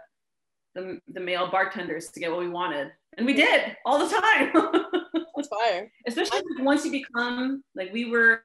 [0.75, 4.53] the, the male bartenders to get what we wanted and we did all the time
[5.37, 5.91] That's fire.
[6.07, 8.43] especially once you become like we were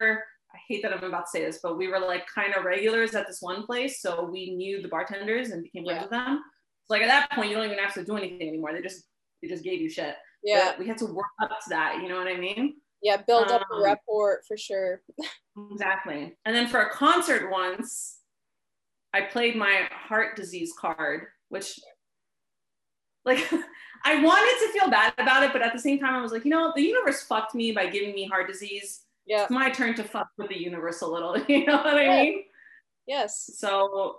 [0.56, 3.16] i hate that i'm about to say this but we were like kind of regulars
[3.16, 6.02] at this one place so we knew the bartenders and became friends Yeah.
[6.04, 6.42] with them
[6.86, 9.04] so like at that point you don't even have to do anything anymore they just
[9.42, 10.72] they just gave you shit Yeah.
[10.72, 13.18] But we had to work up to that you know what i mean Yeah.
[13.28, 15.02] Build up the Um, rapport for sure.
[15.72, 18.20] exactly and then for a concert once
[19.14, 21.80] i played my heart disease card which
[23.26, 23.40] like
[24.06, 26.44] i wanted to feel bad about it but at the same time i was like
[26.46, 29.44] you know the universe fucked me by giving me heart disease Yeah.
[29.44, 31.38] it's my turn to fuck with the universe a little.
[31.48, 32.24] You know what I Yeah.
[32.24, 32.44] mean?
[33.08, 33.50] Yes.
[33.58, 34.18] So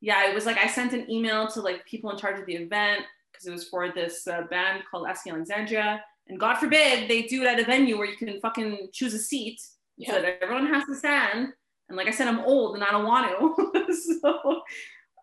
[0.00, 2.54] yeah, it was like I sent an email to like people in charge of the
[2.56, 6.02] event because it was for this uh, band called Asking Alexandria.
[6.28, 9.18] And God forbid they do it at a venue where you can fucking choose a
[9.18, 9.60] seat
[9.96, 10.12] Yeah.
[10.12, 11.52] so that everyone has to stand.
[11.88, 13.94] And like I said, I'm old and I don't want to.
[14.22, 14.62] so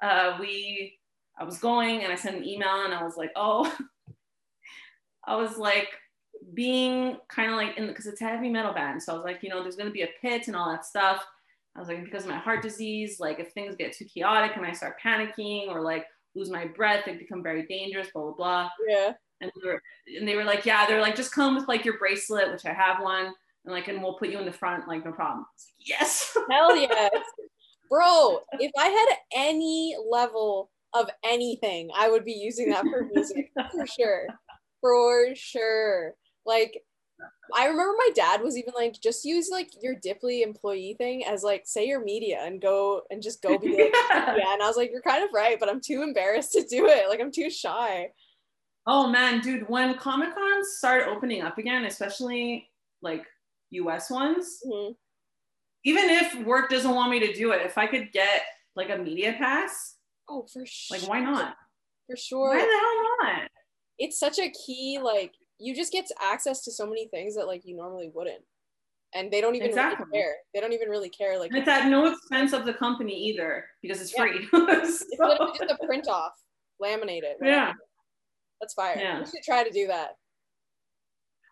[0.01, 0.97] uh, we,
[1.39, 3.73] I was going and I sent an email and I was like, oh,
[5.25, 5.89] I was like
[6.54, 9.02] being kind of like in because it's a heavy metal band.
[9.02, 11.25] So I was like, you know, there's gonna be a pit and all that stuff.
[11.75, 14.65] I was like, because of my heart disease, like if things get too chaotic and
[14.65, 18.69] I start panicking or like lose my breath, it become very dangerous, blah, blah, blah.
[18.88, 19.13] Yeah.
[19.41, 19.82] And they were,
[20.17, 22.73] and they were like, yeah, they're like, just come with like your bracelet, which I
[22.73, 23.34] have one,
[23.65, 25.39] and like, and we'll put you in the front, like, no problem.
[25.39, 26.36] Like, yes.
[26.52, 27.12] Hell yes.
[27.89, 33.52] Bro, if I had any level of anything, I would be using that for music
[33.56, 34.28] for sure.
[34.82, 36.13] For sure.
[36.45, 36.82] Like,
[37.54, 41.43] I remember my dad was even like, just use like your Diply employee thing as
[41.43, 44.36] like, say your media and go and just go be like, yeah.
[44.38, 44.54] yeah.
[44.54, 47.10] And I was like, you're kind of right, but I'm too embarrassed to do it.
[47.10, 48.10] Like, I'm too shy.
[48.88, 52.69] Oh man, dude, when Comic Cons start opening up again, especially
[53.02, 53.25] like
[53.71, 54.93] US ones, mm-hmm.
[55.84, 58.41] even if work doesn't want me to do it, if I could get
[58.75, 59.95] like a media pass,
[60.30, 60.97] oh, for sure.
[60.97, 61.56] Like, why not?
[62.08, 62.49] For sure.
[62.49, 63.52] Why the hell not?
[63.97, 67.65] It's such a key, like, you just get access to so many things that like
[67.65, 68.43] you normally wouldn't
[69.13, 70.06] and they don't even exactly.
[70.12, 72.74] really care they don't even really care like and it's at no expense of the
[72.74, 74.22] company either because it's yeah.
[74.22, 74.67] free so.
[74.69, 76.34] it's literally just a print off
[76.82, 77.74] laminate it yeah
[78.62, 79.19] that's fire yeah.
[79.19, 80.12] we should try to do that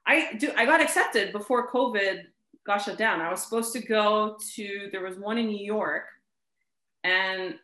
[0.06, 2.24] i do i got accepted before covid
[2.66, 6.04] got shut down i was supposed to go to there was one in new york
[7.04, 7.56] and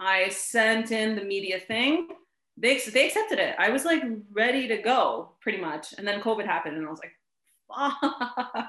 [0.00, 2.08] i sent in the media thing
[2.56, 3.56] they they accepted it.
[3.58, 7.00] I was like ready to go pretty much, and then COVID happened, and I was
[7.00, 7.12] like,
[7.68, 8.68] fuck.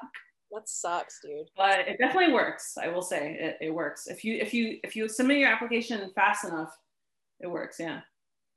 [0.51, 1.49] That sucks, dude.
[1.57, 2.77] But it definitely works.
[2.81, 4.07] I will say it, it works.
[4.07, 6.73] If you if you if you submit your application fast enough,
[7.41, 7.77] it works.
[7.79, 8.01] Yeah.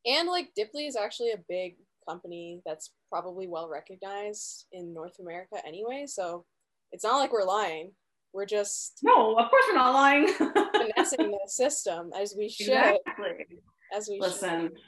[0.07, 1.77] And like Diply is actually a big
[2.09, 6.05] company that's probably well recognized in North America anyway.
[6.07, 6.45] So
[6.93, 7.91] it's not like we're lying.
[8.33, 10.29] We're just no, of course we're not lying.
[10.35, 12.69] finessing the system as we should.
[12.69, 13.47] Exactly.
[13.93, 14.69] As we listen.
[14.69, 14.79] Should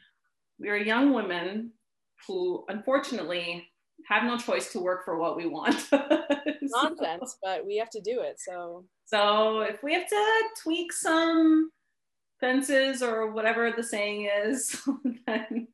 [0.60, 1.72] we are young women
[2.28, 3.66] who unfortunately
[4.08, 5.88] have no choice to work for what we want.
[6.62, 8.38] Nonsense, but we have to do it.
[8.38, 11.70] So so if we have to tweak some
[12.40, 14.80] fences or whatever the saying is,
[15.26, 15.68] then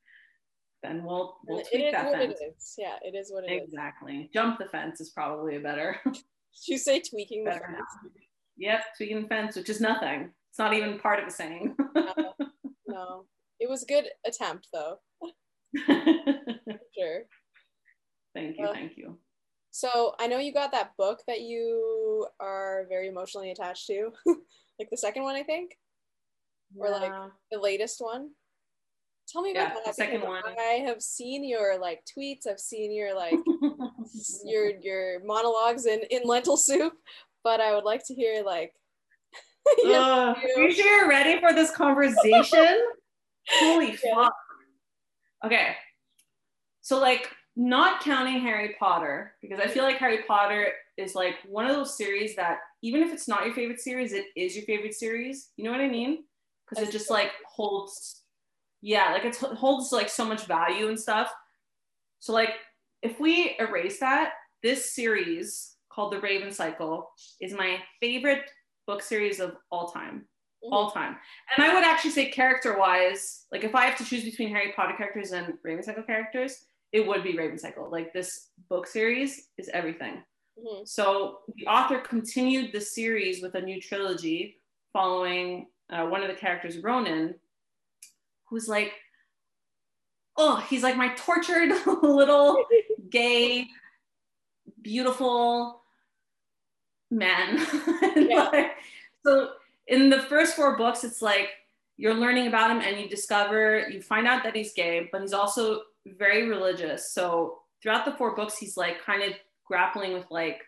[0.82, 2.40] then we'll we'll tweak it is that what fence.
[2.40, 2.74] It is.
[2.78, 4.14] Yeah, it is what it exactly.
[4.14, 4.24] is.
[4.24, 4.30] exactly.
[4.32, 5.98] Jump the fence is probably a better.
[6.04, 8.14] Did you say tweaking the fence?
[8.56, 10.30] Yep, tweaking the fence, which is nothing.
[10.50, 11.76] It's not even part of the saying.
[11.94, 12.34] no.
[12.86, 13.26] no.
[13.60, 14.98] It was a good attempt, though.
[16.96, 17.22] sure.
[18.34, 18.66] Thank you.
[18.66, 19.18] Uh, thank you.
[19.70, 24.10] So I know you got that book that you are very emotionally attached to,
[24.78, 25.76] like the second one, I think,
[26.78, 27.12] or like
[27.50, 28.30] the latest one.
[29.28, 29.94] Tell me yeah, about that.
[29.96, 30.42] Second one.
[30.58, 32.46] I have seen your like tweets.
[32.48, 33.34] I've seen your like
[34.44, 36.94] your your monologues in in lentil soup,
[37.42, 38.72] but I would like to hear like.
[39.84, 42.78] uh, are you sure you're ready for this conversation?
[43.48, 44.14] Holy yeah.
[44.14, 44.34] fuck.
[45.44, 45.76] Okay.
[46.82, 51.66] So like not counting Harry Potter, because I feel like Harry Potter is like one
[51.66, 54.94] of those series that even if it's not your favorite series, it is your favorite
[54.94, 55.50] series.
[55.56, 56.24] You know what I mean?
[56.68, 58.22] Because it just like holds,
[58.82, 61.32] yeah, like it holds like so much value and stuff.
[62.18, 62.50] So like
[63.02, 64.32] if we erase that,
[64.62, 68.50] this series called The Raven Cycle is my favorite
[68.86, 70.26] book series of all time
[70.66, 70.74] mm-hmm.
[70.74, 71.16] all time.
[71.56, 74.72] And I would actually say character wise, like if I have to choose between Harry
[74.74, 77.88] Potter characters and Raven Cycle characters, it would be Raven Cycle.
[77.90, 80.22] Like this book series is everything.
[80.58, 80.84] Mm-hmm.
[80.84, 84.56] So the author continued the series with a new trilogy
[84.92, 87.34] following uh, one of the characters, Ronan,
[88.48, 88.92] who's like,
[90.36, 92.64] oh, he's like my tortured little
[93.10, 93.66] gay,
[94.82, 95.82] beautiful
[97.10, 97.64] man.
[98.16, 98.70] Yeah.
[99.24, 99.50] so
[99.88, 101.50] in the first four books, it's like
[101.96, 105.32] you're learning about him and you discover, you find out that he's gay, but he's
[105.32, 105.82] also
[106.18, 107.12] very religious.
[107.12, 109.32] So throughout the four books, he's like kind of
[109.64, 110.60] grappling with like,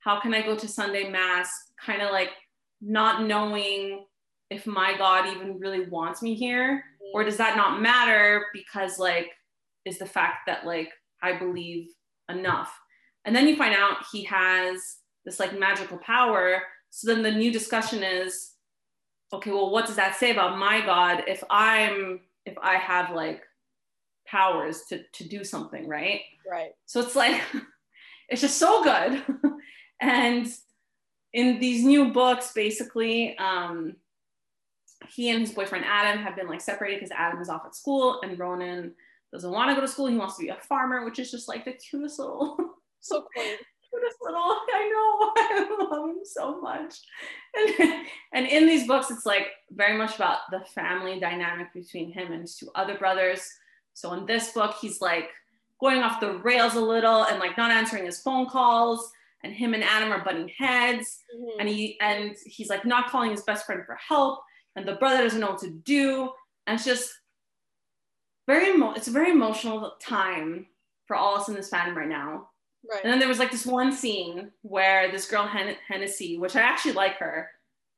[0.00, 1.50] how can I go to Sunday Mass?
[1.84, 2.30] Kind of like
[2.80, 4.04] not knowing
[4.50, 9.30] if my God even really wants me here, or does that not matter because like
[9.84, 10.90] is the fact that like
[11.22, 11.88] I believe
[12.28, 12.72] enough.
[13.24, 16.62] And then you find out he has this like magical power.
[16.90, 18.47] So then the new discussion is
[19.32, 23.42] okay, well, what does that say about my God if I'm if I have like
[24.26, 26.20] powers to to do something, right?
[26.50, 26.72] Right.
[26.86, 27.40] So it's like
[28.28, 29.22] it's just so good.
[30.00, 30.46] and
[31.32, 33.96] in these new books, basically, um,
[35.08, 38.20] he and his boyfriend Adam have been like separated because Adam is off at school
[38.22, 38.94] and Ronan
[39.32, 40.06] doesn't want to go to school.
[40.06, 42.56] He wants to be a farmer, which is just like the cutest little
[43.00, 43.60] so quaint
[43.92, 44.40] this little
[44.74, 46.94] i know i love him so much.
[47.80, 52.32] And, and in these books it's like very much about the family dynamic between him
[52.32, 53.48] and his two other brothers.
[53.94, 55.30] So in this book he's like
[55.80, 59.10] going off the rails a little and like not answering his phone calls.
[59.44, 61.60] And him and Adam are butting heads, Mhm.
[61.60, 64.40] and he and he's like not calling his best friend for help,
[64.74, 66.32] and the brother doesn't know what to do,
[66.66, 67.12] and it's just
[68.48, 70.66] very emo- it's a very emotional time
[71.06, 72.50] for all us in this fandom right now.
[72.90, 73.02] Right.
[73.04, 76.60] And then there was like this one scene where this girl Hen- Hennessy, which I
[76.60, 77.48] actually like her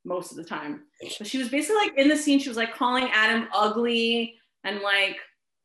[0.05, 0.83] most of the time,
[1.19, 4.81] but she was basically like in the scene, she was like calling Adam ugly and
[4.81, 5.19] like,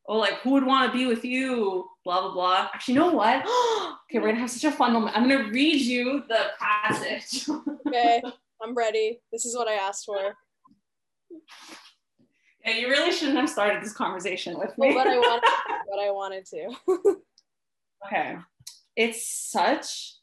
[0.08, 1.86] oh, like who would want to be with you?
[2.04, 2.68] Blah blah blah.
[2.74, 3.36] Actually, you know what?
[4.10, 5.16] okay, we're gonna have such a fun moment.
[5.16, 7.48] I'm gonna read you the passage.
[7.86, 8.20] Okay,
[8.60, 9.20] I'm ready.
[9.30, 10.34] This is what I asked for.
[12.64, 14.92] yeah, you really shouldn't have started this conversation with me.
[14.92, 15.42] But I wanted,
[15.90, 17.16] but I wanted to.
[18.06, 18.36] Okay.
[18.96, 20.14] It's such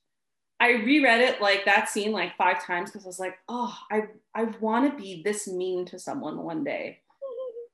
[0.59, 4.03] I reread it like that scene like five times because I was like, oh, I
[4.33, 6.99] I want to be this mean to someone one day.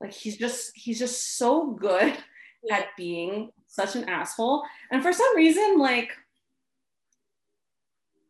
[0.01, 2.17] Like he's just he's just so good
[2.63, 2.77] Yeah.
[2.77, 4.63] at being such an asshole.
[4.91, 6.09] And for some reason, like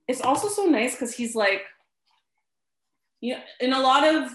[0.08, 1.62] it's also so nice because he's like,
[3.22, 4.32] you know, in a lot of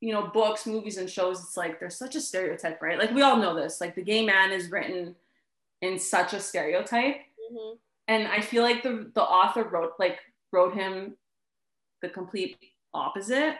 [0.00, 2.98] you know books, movies, and shows, it's like there's such a stereotype, right?
[2.98, 3.80] Like we all know this.
[3.80, 5.16] Like the gay man is written
[5.80, 7.16] in such a stereotype
[7.50, 7.78] Mhm.
[8.08, 10.18] and I feel like the the author wrote like
[10.52, 11.16] wrote him
[12.02, 12.58] the complete
[12.94, 13.56] opposite.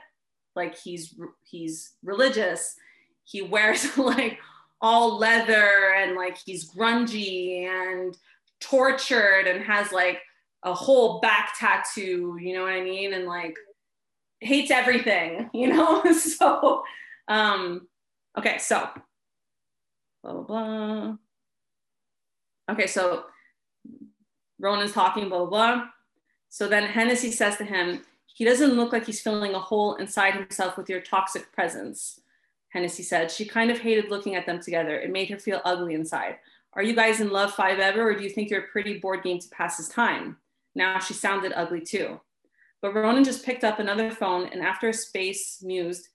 [0.57, 1.15] Like he's
[1.45, 2.77] he's religious.
[3.25, 4.39] He wears like
[4.81, 8.17] all leather and like he's grungy and
[8.61, 10.21] tortured and has like
[10.65, 13.15] a whole back tattoo, you know what I mean?
[13.15, 13.57] And like
[14.41, 16.05] hates everything, you know?
[16.13, 16.85] so
[17.29, 17.89] um
[18.39, 18.89] okay, so
[20.23, 21.17] blah blah blah.
[22.71, 23.25] Okay, so
[24.63, 25.85] Ronan's talking, blah, blah, blah.
[26.49, 30.35] So then Hennessy says to him, he doesn't look like he's filling a hole inside
[30.35, 32.21] himself with your toxic presence.
[32.71, 34.99] Hennessy said, she kind of hated looking at them together.
[34.99, 36.37] It made her feel ugly inside.
[36.75, 39.23] Are you guys in love five ever, or do you think you're a pretty board
[39.23, 40.39] game to pass his time?
[40.75, 42.19] Now she sounded ugly too.
[42.81, 46.09] But Ronan just picked up another phone and after a space mused,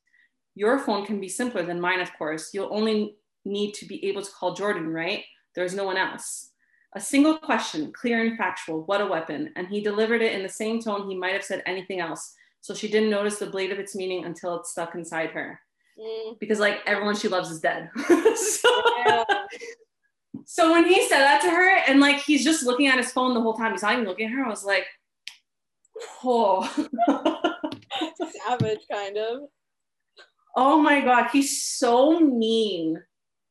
[0.56, 2.52] your phone can be simpler than mine, of course.
[2.54, 5.24] You'll only need to be able to call Jordan, right?
[5.54, 6.50] There's no one else.
[6.96, 9.52] A single question, clear and factual, what a weapon.
[9.56, 12.34] And he delivered it in the same tone he might have said anything else.
[12.62, 15.60] So she didn't notice the blade of its meaning until it stuck inside her.
[16.00, 17.90] Mm, Because like everyone she loves is dead.
[18.36, 19.24] so, yeah.
[20.46, 23.34] so when he said that to her and like he's just looking at his phone
[23.34, 24.86] the whole time, he's not even looking at her, I was like,
[26.24, 26.64] oh.
[28.48, 29.42] Savage, kind of.
[30.56, 33.02] oh my God, he's so mean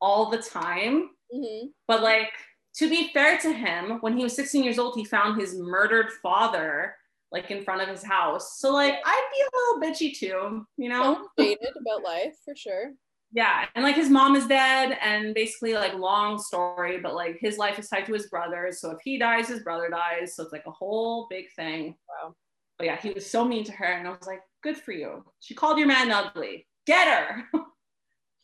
[0.01, 1.11] all the time.
[1.33, 2.31] hmm But like
[2.77, 6.11] to be fair to him, when he was 16 years old, he found his murdered
[6.23, 6.95] father
[7.33, 8.59] like in front of his house.
[8.59, 11.27] So like I'd be a little bitchy too, you know?
[11.39, 12.93] Jaded about life for sure.
[13.33, 13.67] Yeah.
[13.75, 17.79] And like his mom is dead and basically like long story, but like his life
[17.79, 18.81] is tied to his brothers.
[18.81, 20.37] So if he dies, his brother dies.
[20.37, 21.97] So it's like a whole big thing.
[22.09, 22.35] Wow.
[22.79, 23.87] But yeah, he was so mean to her.
[23.87, 25.25] And I was like, good for you.
[25.41, 26.67] She called your man ugly.
[26.87, 27.45] Get her.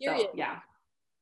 [0.01, 0.21] Period.
[0.21, 0.59] So, yeah.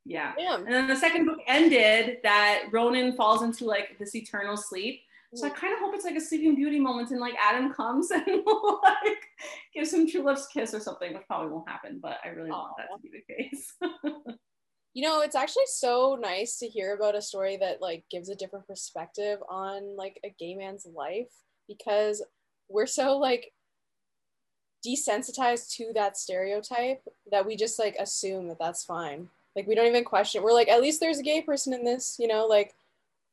[0.05, 0.33] Yeah.
[0.37, 0.65] Damn.
[0.65, 5.01] And then the second book ended that Ronan falls into like this eternal sleep.
[5.33, 8.11] So I kind of hope it's like a Sleeping Beauty moment and like Adam comes
[8.11, 9.29] and like
[9.73, 12.73] gives him true love's kiss or something, which probably won't happen, but I really want
[12.77, 13.73] that to be the case.
[14.93, 18.35] You know, it's actually so nice to hear about a story that like gives a
[18.35, 21.31] different perspective on like a gay man's life
[21.67, 22.21] because
[22.67, 23.53] we're so like
[24.85, 29.29] desensitized to that stereotype that we just like assume that that's fine.
[29.55, 30.43] Like we don't even question.
[30.43, 32.73] We're like at least there's a gay person in this, you know, like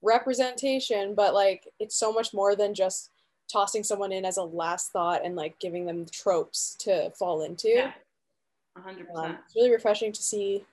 [0.03, 3.11] representation, but like it's so much more than just
[3.51, 7.69] tossing someone in as a last thought and like giving them tropes to fall into.
[7.69, 7.93] yeah.
[8.77, 9.07] 100%.
[9.17, 10.65] Um, it's really refreshing to see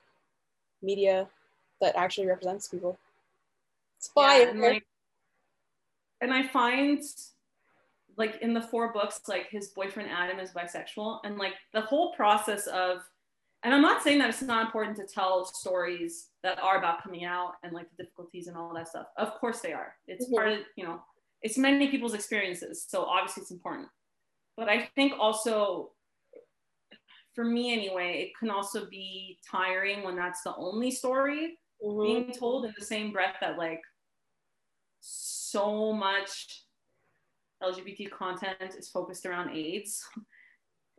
[0.81, 1.27] media
[1.81, 2.97] that actually represents people.
[3.97, 4.85] It's Yeah, and, like,
[6.21, 7.01] and I find
[8.17, 12.13] like in the four books, like his boyfriend Adam is bisexual, and like the whole
[12.13, 13.01] process of,
[13.65, 17.25] and I'm not saying that it's not important to tell stories that are about coming
[17.25, 19.07] out and like the difficulties and all that stuff.
[19.17, 19.97] Of course they are.
[20.07, 20.35] It's Mhm.
[20.35, 21.03] part of you know,
[21.41, 23.89] it's many people's experiences, so obviously it's important.
[24.55, 25.95] But I think also,
[27.33, 32.03] for me anyway, it can also be tiring when that's the only story Mhm.
[32.03, 33.81] being told in the same breath that like
[34.99, 36.67] so much
[37.63, 40.07] LGBT content is focused around AIDS.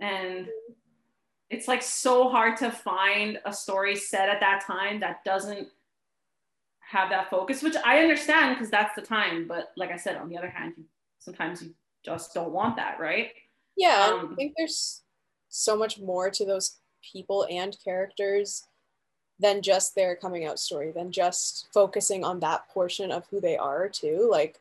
[0.00, 0.50] And
[1.50, 5.68] it's like so hard to find a story set at that time that doesn't
[6.80, 9.46] have that focus, which I understand because that's the time.
[9.46, 10.84] But like I said, on the other hand, you,
[11.18, 11.74] sometimes you
[12.04, 13.30] just don't want that, right?
[13.76, 15.02] Yeah, um, I think there's
[15.48, 16.78] so much more to those
[17.12, 18.64] people and characters
[19.38, 23.56] than just their coming out story, than just focusing on that portion of who they
[23.56, 24.28] are too.
[24.30, 24.58] Like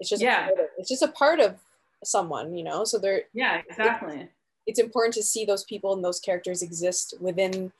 [0.00, 0.48] it's just Yeah.
[0.48, 1.58] of- it's just a part of
[2.02, 4.26] someone you know so they're yeah exactly
[4.66, 7.72] it's important to see those people and those characters exist within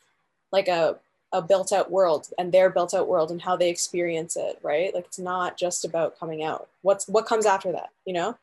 [0.52, 0.96] like a
[1.32, 4.94] a built out world and their built out world and how they experience it right?
[4.94, 6.68] Like it's not just about coming out.
[6.82, 8.36] What's what comes after that you know?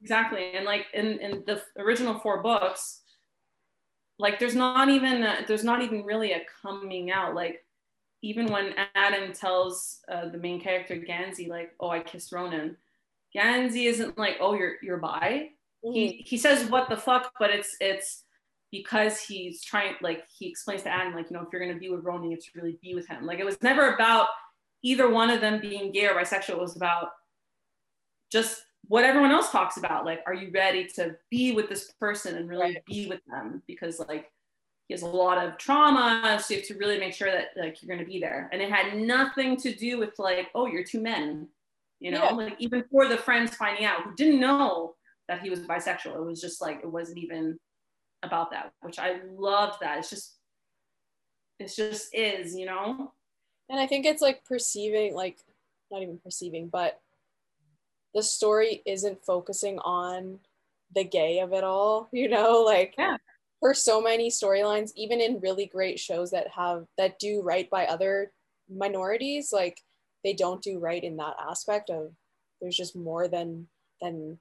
[0.00, 0.52] Exactly.
[0.54, 3.00] And like in in the original four books
[4.20, 7.34] like there's not even a, there's not even really a coming out.
[7.34, 7.64] Like
[8.22, 12.76] even when Adam tells uh, the main character Gansey like oh I kissed Ronan.
[13.34, 15.50] Gansey isn't like oh you're you're bi
[15.84, 15.92] mm-hmm.
[15.92, 18.24] he he says what the fuck but it's it's
[18.70, 21.90] because he's trying like he explains to Adam like you know if you're gonna be
[21.90, 24.28] with Ronan it's really be with him like it was never about
[24.82, 27.08] either one of them being gay or bisexual it was about
[28.30, 32.36] just what everyone else talks about like are you ready to be with this person
[32.36, 32.84] and really right.
[32.86, 34.30] be with them because like
[34.88, 37.82] he has a lot of trauma so you have to really make sure that like
[37.82, 40.84] you're going to be there and it had nothing to do with like oh you're
[40.84, 41.46] two men
[42.00, 42.30] you know yeah.
[42.30, 44.94] like even for the friends finding out who didn't know
[45.30, 46.16] that he was bisexual.
[46.16, 47.58] It was just like it wasn't even
[48.22, 49.98] about that which i loved that.
[49.98, 50.36] It's just
[51.58, 53.12] it's just is you know?
[53.70, 55.38] And i think it's like perceiving like
[55.90, 57.00] not even perceiving but
[58.14, 60.40] the story isn't focusing on
[60.94, 63.16] the gay of it all, you know, like yeah.
[63.60, 67.86] for so many storylines, even in really great shows that have that do right by
[67.86, 68.32] other
[68.68, 69.80] minorities, like
[70.24, 72.12] they don't do right in that aspect of
[72.60, 73.68] there's just more than
[74.02, 74.38] than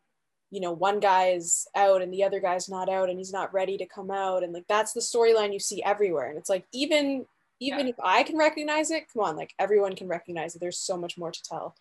[0.52, 3.54] you know one guy is out and the other guy's not out and he's not
[3.54, 4.44] ready to come out.
[4.44, 6.30] And like that's the storyline you see everywhere.
[6.30, 7.26] And it's like even
[7.62, 7.90] even yeah.
[7.90, 10.60] if i can recognize it come on like everyone can recognize it.
[10.60, 11.76] There's so much more to tell.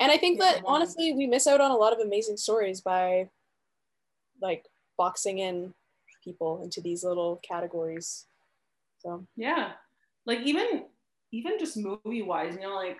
[0.00, 3.28] And I think that honestly, we miss out on a lot of amazing stories by
[4.42, 4.66] like
[4.98, 5.72] boxing in
[6.22, 8.26] people into these little categories.
[8.98, 9.72] So yeah,
[10.26, 10.84] like even
[11.32, 12.98] even just movie wise, you know, like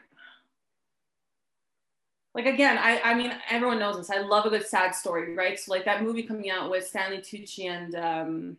[2.35, 4.11] like again, I I mean everyone knows this.
[4.11, 5.59] I love a good sad story, right?
[5.59, 8.57] So like that movie coming out with Stanley Tucci and um,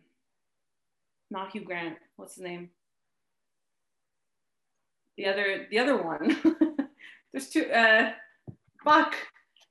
[1.30, 1.96] not Hugh Grant.
[2.16, 2.70] What's his name?
[5.18, 6.36] The other the other one.
[7.32, 7.70] There's two.
[7.70, 8.12] Uh,
[8.82, 9.14] fuck.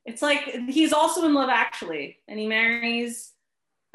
[0.05, 3.33] It's like he's also in Love Actually, and he marries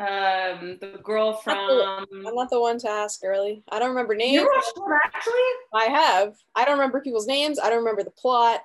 [0.01, 1.57] um, the girl from.
[1.57, 3.63] I'm not the one to ask, girly.
[3.69, 4.33] I don't remember names.
[4.33, 5.35] You watched Love Actually?
[5.73, 6.35] I have.
[6.57, 7.61] I don't remember people's names.
[7.61, 8.63] I don't remember the plot.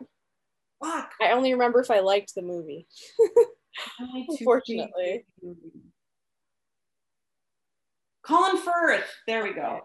[0.83, 1.11] Fuck.
[1.21, 2.87] I only remember if I liked the movie.
[3.99, 5.25] Unfortunately.
[8.23, 9.09] Colin Firth.
[9.27, 9.81] There we go.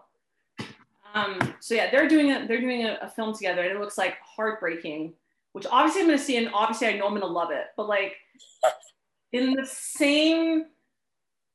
[1.13, 3.97] Um, so yeah, they're doing a they're doing a, a film together, and it looks
[3.97, 5.13] like heartbreaking
[5.53, 7.65] which obviously I'm gonna see, and obviously I know I'm gonna love it.
[7.75, 8.15] But like
[9.33, 10.65] in the same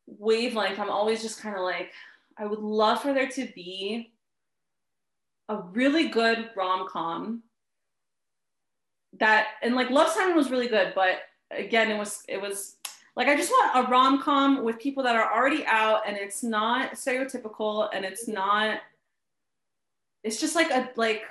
[0.07, 1.93] wavelength, I'm always just kind of like,
[2.39, 4.13] I would love for there to be
[5.49, 7.43] a really good rom com
[9.19, 12.77] that, and like Love Simon was really good, but again, it was it was
[13.15, 16.43] like I just want a rom com with people that are already out, and it's
[16.43, 18.81] not stereotypical, and it's not.
[20.23, 21.23] It's just like a like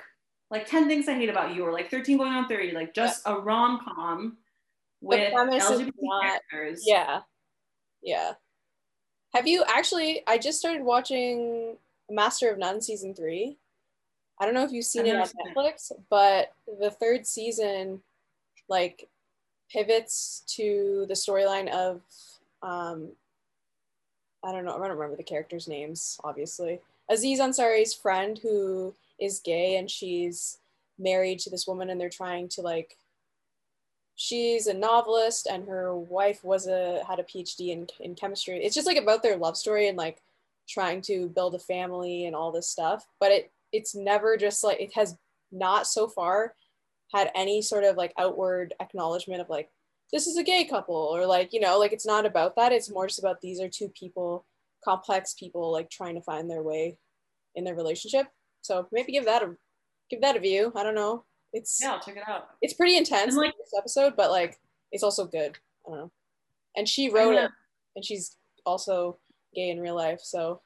[0.50, 3.22] like 10 things I hate about you or like 13 going on 30, like just
[3.26, 3.34] yeah.
[3.34, 4.36] a rom com
[5.00, 6.82] with LGBT not, characters.
[6.86, 7.20] Yeah.
[8.02, 8.32] Yeah.
[9.34, 10.22] Have you actually?
[10.26, 11.76] I just started watching
[12.10, 13.58] Master of None season three.
[14.40, 18.02] I don't know if you've seen it on Netflix, but the third season
[18.68, 19.08] like
[19.70, 22.02] pivots to the storyline of
[22.62, 23.12] um
[24.44, 26.80] I don't know, I don't remember the characters' names, obviously.
[27.10, 30.58] Aziz Ansari's friend who is gay and she's
[30.98, 32.96] married to this woman and they're trying to like
[34.14, 38.74] she's a novelist and her wife was a had a phd in, in chemistry it's
[38.74, 40.22] just like about their love story and like
[40.66, 44.80] trying to build a family and all this stuff but it it's never just like
[44.80, 45.16] it has
[45.52, 46.54] not so far
[47.14, 49.70] had any sort of like outward acknowledgement of like
[50.12, 52.90] this is a gay couple or like you know like it's not about that it's
[52.90, 54.44] more just about these are two people
[54.84, 56.96] complex people like trying to find their way
[57.54, 58.26] in their relationship
[58.66, 59.56] so maybe give that a
[60.10, 60.72] give that a view.
[60.74, 61.24] I don't know.
[61.52, 62.48] It's yeah, I'll check it out.
[62.60, 64.58] It's pretty intense and like this episode, but like
[64.92, 65.56] it's also good.
[65.86, 66.12] I don't know.
[66.76, 67.50] And she wrote it,
[67.94, 68.36] and she's
[68.66, 69.18] also
[69.54, 70.60] gay in real life, so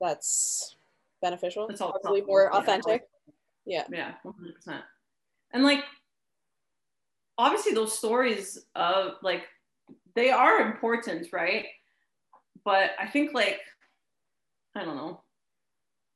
[0.00, 0.76] that's
[1.24, 1.66] beneficial.
[1.68, 3.02] It's probably more authentic.
[3.66, 3.84] Yeah.
[3.90, 4.84] Yeah, one hundred percent.
[5.52, 5.82] And like,
[7.38, 9.42] obviously, those stories of like
[10.14, 11.64] they are important, right?
[12.64, 13.60] But I think like
[14.76, 15.22] I don't know.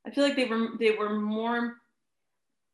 [0.05, 1.75] I feel like they were they were more.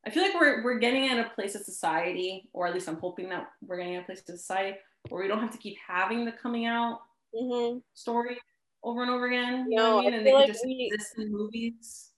[0.05, 2.99] I feel like we're we're getting at a place of society, or at least I'm
[2.99, 4.77] hoping that we're getting at a place of society
[5.09, 6.99] where we don't have to keep having the coming out
[7.33, 7.79] mm-hmm.
[7.93, 8.37] story
[8.83, 9.65] over and over again.
[9.69, 10.13] You no, know what I mean?
[10.15, 12.11] And they like just we, exist in movies.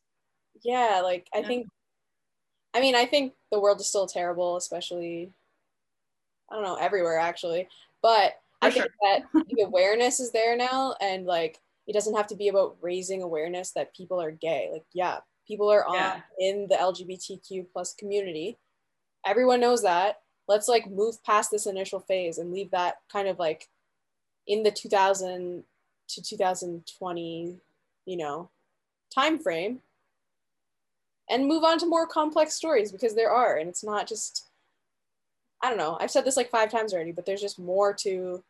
[0.64, 1.68] Yeah, like I think.
[2.74, 5.32] I mean, I think the world is still terrible, especially
[6.50, 7.68] I don't know, everywhere actually.
[8.02, 8.94] But For I think sure.
[9.34, 13.22] that the awareness is there now and like it doesn't have to be about raising
[13.24, 14.70] awareness that people are gay.
[14.72, 16.22] Like, yeah, people are on Yeah.
[16.40, 18.58] in the LGBTQ plus community.
[19.26, 20.22] Everyone knows that.
[20.48, 23.68] Let's like move past this initial phase and leave that kind of like
[24.48, 25.64] in the 2000
[26.10, 27.58] to 2020,
[28.06, 28.50] you know,
[29.14, 29.82] time frame
[31.30, 34.48] and move on to more complex stories because there are and it's not just
[35.62, 35.98] I don't know.
[36.00, 38.44] I've said this like five times already, but there's just more to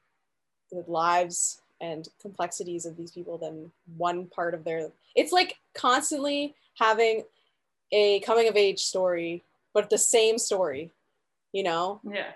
[0.71, 4.89] the lives and complexities of these people than one part of their.
[5.15, 7.23] It's like constantly having
[7.91, 10.91] a coming of age story, but the same story,
[11.53, 12.01] you know?
[12.03, 12.31] Yeah.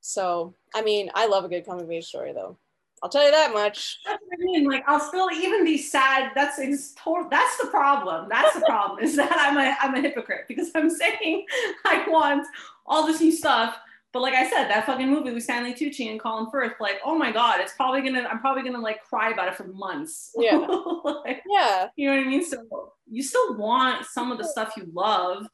[0.00, 2.56] So, I mean, I love a good coming of age story though.
[3.02, 3.98] I'll tell you that much.
[4.06, 4.64] That's what I mean.
[4.68, 6.30] Like I'll still even be sad.
[6.34, 7.28] That's it's total.
[7.28, 8.28] That's the problem.
[8.30, 9.02] That's the problem.
[9.02, 11.46] is that I'm a I'm a hypocrite because I'm saying
[11.84, 12.46] I want
[12.86, 13.76] all this new stuff,
[14.12, 17.16] but like I said, that fucking movie with Stanley Tucci and Colin Firth, like oh
[17.18, 20.30] my god, it's probably gonna I'm probably gonna like cry about it for months.
[20.36, 20.56] Yeah.
[21.04, 21.88] like, Yeah.
[21.96, 22.44] you know what I mean?
[22.44, 25.48] So you still want some of the stuff you love, of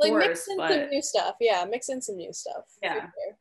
[0.00, 1.34] Like course, mix in but some new stuff.
[1.40, 2.64] Yeah, mix in some new stuff.
[2.82, 2.94] Yeah.
[2.94, 3.36] For sure.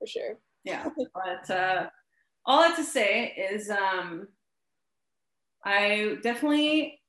[0.00, 0.38] For sure.
[0.64, 0.88] yeah.
[1.14, 1.86] But uh,
[2.46, 4.28] all I have to say is um,
[5.64, 7.00] I definitely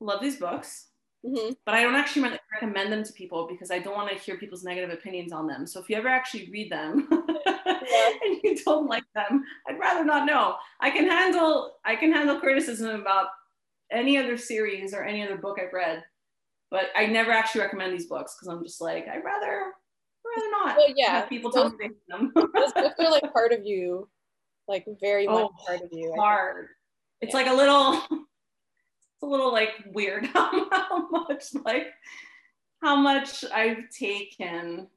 [0.00, 0.88] love these books.
[1.24, 4.36] hmm but I don't actually recommend them to people because I don't want to hear
[4.36, 5.66] people's negative opinions on them.
[5.66, 10.26] So if you ever actually read them and you don't like them, I'd rather not
[10.26, 10.56] know.
[10.80, 13.28] I can handle I can handle criticism about
[13.90, 16.04] any other series or any other book I've read,
[16.70, 19.72] but I never actually recommend these books because I'm just like I'd rather
[20.36, 20.76] rather not.
[20.76, 22.32] Well, yeah, have people tell me they hate them.
[22.34, 24.08] Those books are like part of you,
[24.68, 26.12] like very much Oh, part of you.
[26.16, 26.68] Hard.
[27.20, 27.40] It's Yeah.
[27.40, 31.88] like a little, it's a little like weird how, how much like
[32.82, 34.88] how much I've taken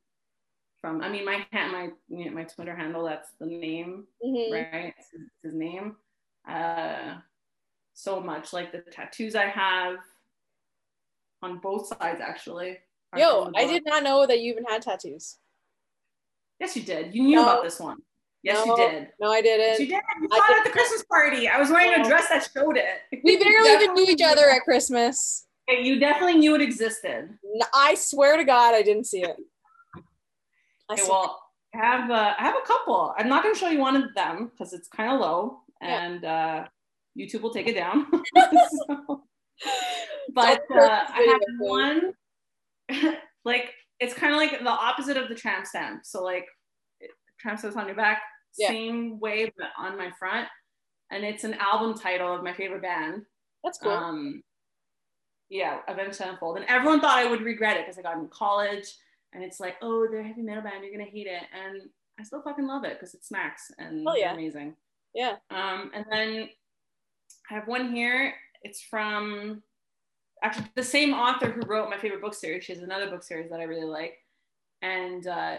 [0.82, 1.01] from.
[1.01, 3.03] I mean, my hand, my you know, my Twitter handle.
[3.05, 4.51] That's the name, Mhm.
[4.51, 4.93] right?
[4.97, 5.95] It's his, his name.
[6.47, 7.17] Uh,
[7.93, 9.97] so much like the tattoos I have
[11.41, 12.78] on both sides actually.
[13.17, 15.38] Yo, I did not know that you even had tattoos.
[16.59, 17.13] Yes, you did.
[17.13, 17.43] You knew No.
[17.43, 17.97] about this one.
[18.43, 18.75] Yes, No.
[18.75, 19.07] you did.
[19.19, 19.79] No, I didn't.
[19.79, 20.01] you did.
[20.21, 20.69] You I saw it at the.
[20.71, 21.47] Christmas party.
[21.47, 23.21] I was wearing a dress that showed it.
[23.23, 25.45] We barely even knew each other at Christmas.
[25.69, 27.29] Okay, You definitely knew it existed.
[27.73, 29.35] I swear to God, I didn't see it.
[30.89, 31.39] I Okay, well,
[31.73, 33.13] I have uh, I have a couple.
[33.17, 36.03] I'm not going to show you one of them because it's kind of low, Yeah.
[36.05, 36.65] and uh,
[37.17, 38.07] YouTube will take it down.
[38.87, 39.23] So-
[40.33, 40.79] but uh,
[41.09, 42.13] I have one,
[43.45, 46.03] like it's kind of like the opposite of the tramp stamp.
[46.05, 46.45] So like,
[46.99, 48.21] it- tramp stamp's on your back,
[48.58, 48.70] Yeah.
[48.70, 50.47] same way but on my front,
[51.12, 53.24] and it's an album title of my favorite band.
[53.64, 53.91] That's cool.
[53.91, 54.43] Um,
[55.49, 58.86] yeah, Avenged Sevenfold, and everyone thought I would regret it because I got in college,
[59.34, 61.82] and it's like, oh, they're a heavy metal band, you're gonna hate it, and
[62.20, 64.34] I still fucking love it because it smacks and Hell yeah.
[64.34, 64.76] amazing.
[65.14, 65.36] yeah.
[65.49, 66.49] Um, and then
[67.49, 68.34] I have one here.
[68.64, 69.64] It's from
[70.43, 72.64] actually the same author who wrote my favorite book series.
[72.64, 74.14] She has another book series that I really like,
[74.82, 75.58] and uh,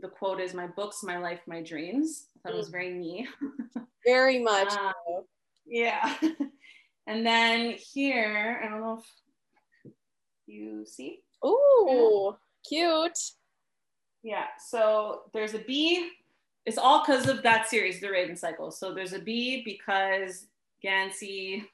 [0.00, 3.26] the quote is, "My books, my life, my dreams." Thought it was very me.
[4.06, 4.70] Very much.
[4.72, 5.26] Um, so.
[5.66, 6.14] Yeah.
[7.06, 9.00] and then here, I don't know
[9.84, 9.92] if
[10.46, 11.20] you see.
[11.44, 12.36] Ooh,
[12.68, 13.18] cute.
[14.22, 14.44] Yeah.
[14.68, 16.10] So there's a bee.
[16.66, 18.70] It's all because of that series, The Raven Cycle.
[18.70, 20.46] So there's a bee because
[20.82, 21.64] Gansey.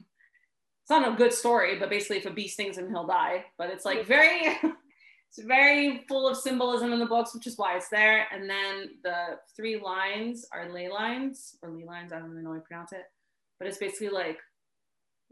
[0.83, 3.45] It's not a good story, but basically, if a bee stings him, he'll die.
[3.59, 4.09] But it's like mm-hmm.
[4.09, 4.59] very.
[5.31, 8.27] It's very full of symbolism in the books, which is why it's there.
[8.33, 12.13] And then the three lines are ley lines or ley lines.
[12.13, 13.05] I don't really know how to pronounce it,
[13.59, 14.39] but it's basically like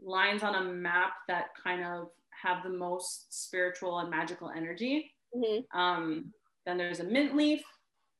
[0.01, 5.13] lines on a map that kind of have the most spiritual and magical energy.
[5.35, 5.65] Mhm.
[5.73, 6.33] Um,
[6.65, 7.61] then there's a mint leaf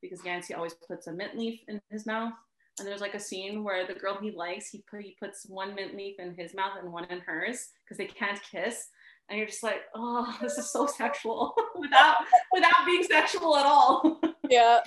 [0.02, 2.34] because Gansey always puts a mint leaf in his mouth.
[2.78, 5.74] And there's like a scene where the girl he likes, he put he puts one
[5.74, 8.88] mint leaf in his mouth and one in hers because they can't kiss.
[9.30, 12.16] And you're just like, oh, this is so sexual without
[12.52, 14.20] without being sexual at all.
[14.48, 14.80] Yeah.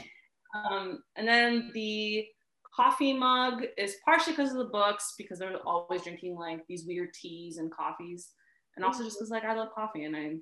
[0.54, 2.28] Um, and then the
[2.76, 7.14] coffee mug is partially because of the books, because they're always drinking like these weird
[7.14, 8.32] teas and coffees,
[8.76, 10.36] and also just because like I love coffee and I,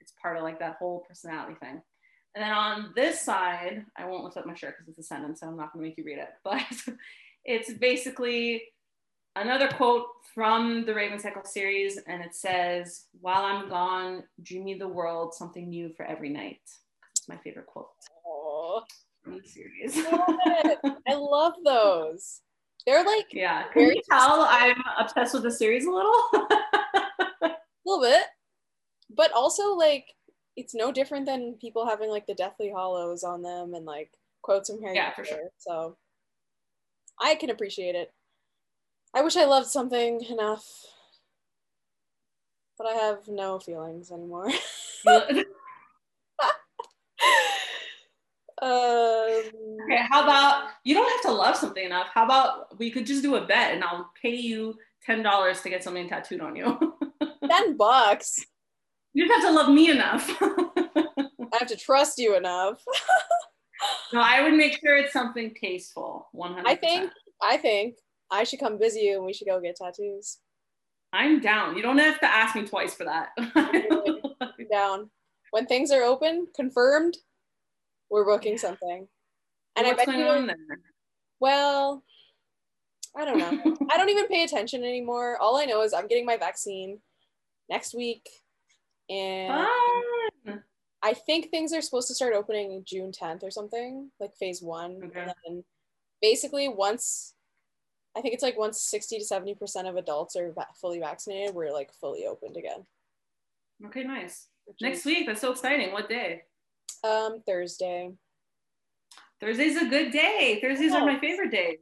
[0.00, 1.80] it's part of like that whole personality thing.
[2.36, 5.40] And then on this side, I won't lift up my shirt because it's a sentence,
[5.40, 6.28] so I'm not going to make you read it.
[6.44, 6.62] But
[7.46, 8.62] it's basically
[9.36, 14.74] another quote from the Raven Cycle series, and it says, "While I'm gone, dream me
[14.74, 16.60] the world, something new for every night."
[17.12, 17.88] It's my favorite quote
[19.22, 19.96] from the series.
[19.96, 20.98] love.
[21.08, 22.40] I love those.
[22.86, 26.14] They're like yeah, can you tell I'm obsessed with the series a little?
[26.34, 28.22] a little bit,
[29.10, 30.06] but also like
[30.56, 34.12] it's no different than people having like the Deathly Hallows on them and like
[34.42, 35.24] quotes from Harry Yeah, Potter.
[35.24, 35.50] for sure.
[35.58, 35.96] So
[37.20, 38.12] I can appreciate it.
[39.16, 40.62] I wish I loved something enough,
[42.76, 44.44] but I have no feelings anymore.
[45.08, 45.42] um,
[48.60, 52.08] Okay, how about you don't have to love something enough?
[52.12, 55.70] How about we could just do a bet and I'll pay you ten dollars to
[55.70, 56.94] get something tattooed on you.
[57.48, 58.44] ten bucks.
[59.14, 60.30] you just have to love me enough.
[60.42, 62.84] I have to trust you enough.
[64.12, 66.28] no, I would make sure it's something tasteful.
[66.32, 66.68] One hundred.
[66.68, 67.10] I think
[67.40, 67.94] I think
[68.30, 70.38] I should come visit you and we should go get tattoos.
[71.12, 71.76] I'm down.
[71.76, 73.28] You don't have to ask me twice for that.
[73.54, 75.10] I'm down.
[75.50, 77.16] When things are open, confirmed,
[78.10, 79.06] we're booking something.
[79.76, 80.56] And What's I bet going you, on there?
[81.40, 82.02] well,
[83.16, 83.76] I don't know.
[83.90, 85.38] I don't even pay attention anymore.
[85.40, 86.98] All I know is I'm getting my vaccine
[87.68, 88.28] next week.
[89.08, 89.66] And
[90.44, 90.62] Fun.
[91.02, 95.00] I think things are supposed to start opening June 10th or something, like phase one.
[95.04, 95.20] Okay.
[95.20, 95.64] And then
[96.20, 97.34] basically, once
[98.16, 101.70] I think it's like once 60 to 70% of adults are va- fully vaccinated, we're
[101.72, 102.86] like fully opened again.
[103.84, 104.46] Okay, nice.
[104.64, 105.92] which Next is, week, that's so exciting.
[105.92, 106.42] What day?
[107.04, 108.10] um, Thursday.
[109.38, 110.58] Thursday's a good day.
[110.62, 111.78] Thursdays are my favorite days.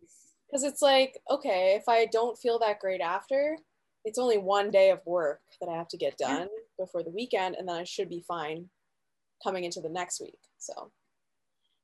[0.50, 3.56] Because it's like, okay, if I don't feel that great after,
[4.04, 7.54] it's only one day of work that I have to get done before the weekend,
[7.54, 8.68] and then I should be fine
[9.42, 10.38] coming into the next week.
[10.58, 10.90] So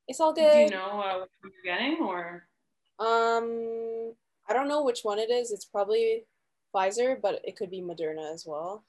[0.09, 0.51] it's all good.
[0.51, 2.43] Do you know uh, what you're getting or?
[2.99, 4.13] Um,
[4.51, 5.51] I don't know which one it is.
[5.53, 6.25] It's probably
[6.75, 8.83] Pfizer, but it could be Moderna as well.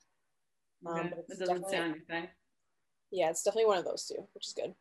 [0.85, 1.15] Um, Okay.
[1.29, 2.29] it doesn't sound anything.
[3.13, 4.75] Yeah, it's definitely one of those two, which is good.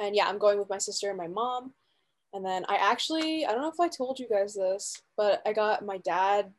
[0.00, 1.74] And yeah, I'm going with my sister and my mom.
[2.32, 5.52] And then I actually, I don't know if I told you guys this, but I
[5.52, 6.50] got my dad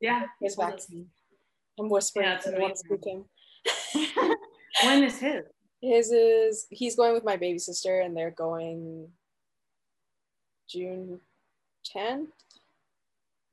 [0.00, 0.24] Yeah.
[0.40, 1.10] his vaccine.
[1.78, 2.26] I'm whispering.
[2.26, 3.26] Yeah, it's I want to amazing.
[4.16, 4.36] him.
[4.84, 5.44] when is his?
[5.82, 9.08] His is he's going with my baby sister, and they're going
[10.68, 11.20] June
[11.94, 12.28] 10th,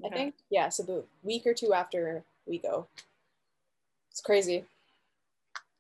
[0.06, 0.36] I think.
[0.50, 2.88] Yeah, so the week or two after we go.
[4.12, 4.66] It's crazy,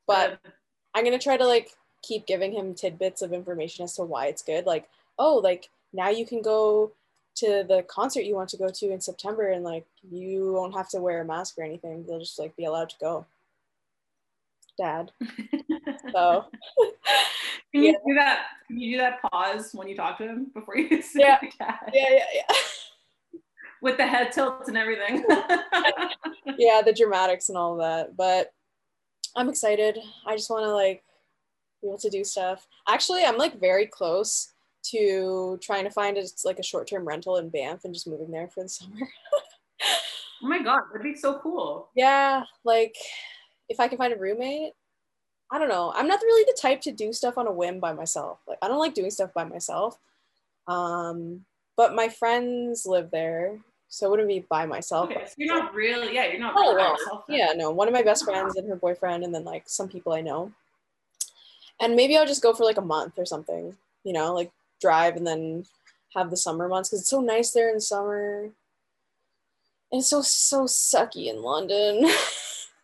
[0.05, 0.53] but Good.
[0.93, 1.71] I'm gonna try to like
[2.01, 4.65] keep giving him tidbits of information as to why it's good.
[4.65, 4.87] Like,
[5.17, 6.91] oh, like now you can go
[7.35, 10.89] to the concert you want to go to in September, and like you won't have
[10.89, 12.05] to wear a mask or anything.
[12.07, 13.25] You'll just like be allowed to go.
[14.77, 15.11] Dad.
[16.11, 16.45] So
[17.73, 17.97] Can you Yeah.
[18.07, 18.45] do that?
[18.67, 21.39] Can you do that pause when you talk to him before you say Yeah.
[21.51, 22.55] yeah, yeah, yeah.
[23.81, 25.23] With the head tilts and everything.
[26.57, 28.15] yeah, the dramatics and all of that.
[28.17, 28.51] But
[29.35, 29.99] I'm excited.
[30.25, 31.03] I just want to like
[31.81, 32.65] be able to do stuff.
[32.89, 34.51] Actually, I'm like very close
[34.91, 38.31] to trying to find it's like a short term rental in Banff and just moving
[38.31, 38.95] there for the summer.
[40.43, 41.89] oh my god, that'd be so cool.
[41.95, 42.95] yeah, like
[43.69, 44.73] if I can find a roommate.
[45.51, 45.93] I don't know.
[45.95, 48.39] I'm not really the type to do stuff on a whim by myself.
[48.47, 49.97] Like I don't like doing stuff by myself.
[50.67, 51.45] Um,
[51.77, 55.09] but my friends live there, so it wouldn't be by myself.
[55.11, 57.23] Okay, so you're not really, yeah, you're not Oh, really by yourself.
[57.27, 57.37] then.
[57.37, 60.11] Yeah, no, one of my best friends and her boyfriend, and then like some people
[60.13, 60.51] I know.
[61.79, 65.15] And maybe I'll just go for like a month or something, you know, like drive
[65.15, 65.65] and then
[66.15, 68.49] have the summer months because it's so nice there in summer.
[69.91, 72.09] And it's so, so sucky in London.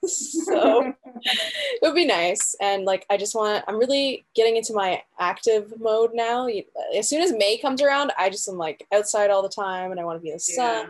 [0.05, 2.55] so it would be nice.
[2.61, 6.47] And like, I just want, I'm really getting into my active mode now.
[6.95, 9.99] As soon as May comes around, I just am like outside all the time and
[9.99, 10.89] I want to be in the sun, Yeah.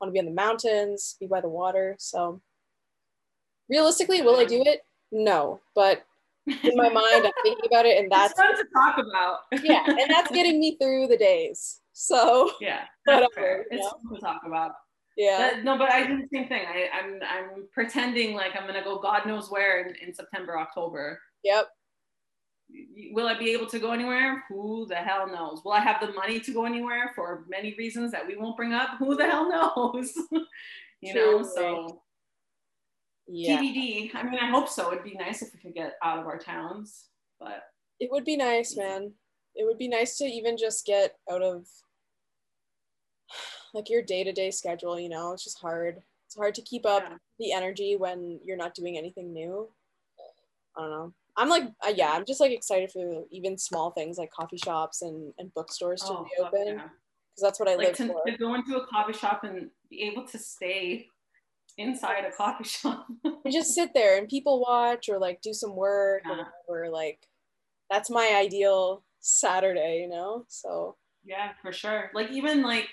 [0.00, 1.96] want to be in the mountains, be by the water.
[1.98, 2.40] So
[3.68, 4.84] realistically, will I do it?
[5.10, 5.60] No.
[5.74, 6.04] But
[6.46, 9.38] in my mind, I'm thinking about it and it's that's, fun to talk about.
[9.64, 11.80] yeah, and that's getting me through the days.
[11.92, 13.92] So yeah, Whatever, It's know?
[14.08, 14.72] fun to talk about.
[15.16, 15.38] Yeah.
[15.38, 16.62] That- no, but I do the same thing.
[16.66, 21.20] I, I'm I'm pretending like I'm gonna go God knows where in, in September, October.
[21.44, 21.68] Yep.
[23.12, 24.44] Will I be able to go anywhere?
[24.48, 25.60] Who the hell knows?
[25.64, 28.72] Will I have the money to go anywhere for many reasons that we won't bring
[28.72, 28.90] up?
[28.98, 30.12] Who the hell knows?
[31.02, 32.02] you know, so
[33.28, 33.58] Yeah.
[33.60, 34.14] TBD.
[34.14, 34.90] I mean, I hope so.
[34.90, 37.08] It'd be nice if we could get out of our towns,
[37.38, 37.62] but
[38.00, 39.12] It would be nice, man.
[39.54, 41.66] It would be nice to even just get out of
[43.74, 45.32] like your day-to-day schedule, you know.
[45.32, 46.02] It's just hard.
[46.26, 47.16] It's hard to keep up yeah.
[47.38, 49.68] the energy when you're not doing anything new.
[50.76, 51.12] I don't know.
[51.36, 55.00] I'm like uh, yeah, I'm just like excited for even small things like coffee shops
[55.02, 56.78] and, and bookstores to Oh, reopen because
[57.38, 57.42] yeah.
[57.42, 58.22] that's what I like live to, for.
[58.26, 61.06] to go into a coffee shop and be able to stay
[61.78, 63.06] inside a coffee shop.
[63.24, 66.44] and just sit there and people watch or like do some work or Yeah.
[66.66, 66.90] whatever.
[66.90, 67.26] Like
[67.90, 70.44] that's my ideal Saturday, you know?
[70.48, 72.10] So yeah, for sure.
[72.14, 72.88] Like even like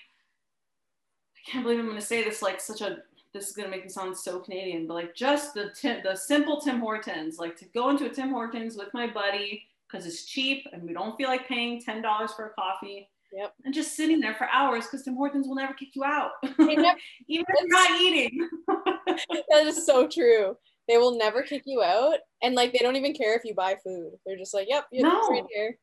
[1.50, 2.98] can't believe I'm gonna say this like such a
[3.34, 6.60] this is gonna make me sound so Canadian, but like just the tim- the simple
[6.62, 10.68] Tim Hortons, like to go into a Tim Hortons with my buddy because it's cheap
[10.74, 13.10] and we don't feel like paying ten dollars for a coffee.
[13.32, 13.54] Yep.
[13.66, 16.76] And just sitting there for hours because Tim Hortons will never kick you out, They
[16.76, 16.98] never-
[17.28, 18.50] even if you're not eating.
[19.52, 20.58] that is so true.
[20.88, 23.76] They will never kick you out, and like they don't even care if you buy
[23.84, 24.14] food.
[24.26, 25.28] They're just like, "Yep, it's No.
[25.30, 25.78] right here."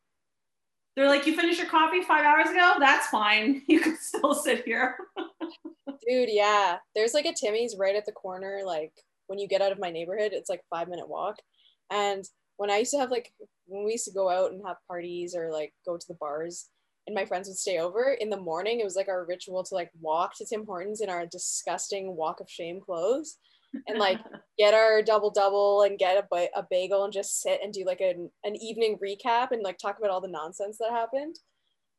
[0.96, 2.74] They're like, you finished your coffee five hours ago?
[2.80, 3.62] That's fine.
[3.68, 4.96] You can still sit here.
[6.08, 6.76] Dude, yeah.
[6.94, 8.60] There's like a Timmy's right at the corner.
[8.64, 8.92] Like
[9.26, 11.36] when you get out of my neighborhood, it's like five minute walk.
[11.90, 12.24] And
[12.56, 13.32] when I used to have like
[13.66, 16.68] when we used to go out and have parties or like go to the bars,
[17.06, 19.74] and my friends would stay over in the morning, it was like our ritual to
[19.74, 23.38] like walk to Tim Hortons in our disgusting walk of shame clothes
[23.86, 24.18] and like
[24.58, 27.84] get our double double and get a, ba- a bagel and just sit and do
[27.84, 31.36] like an, an evening recap and like talk about all the nonsense that happened.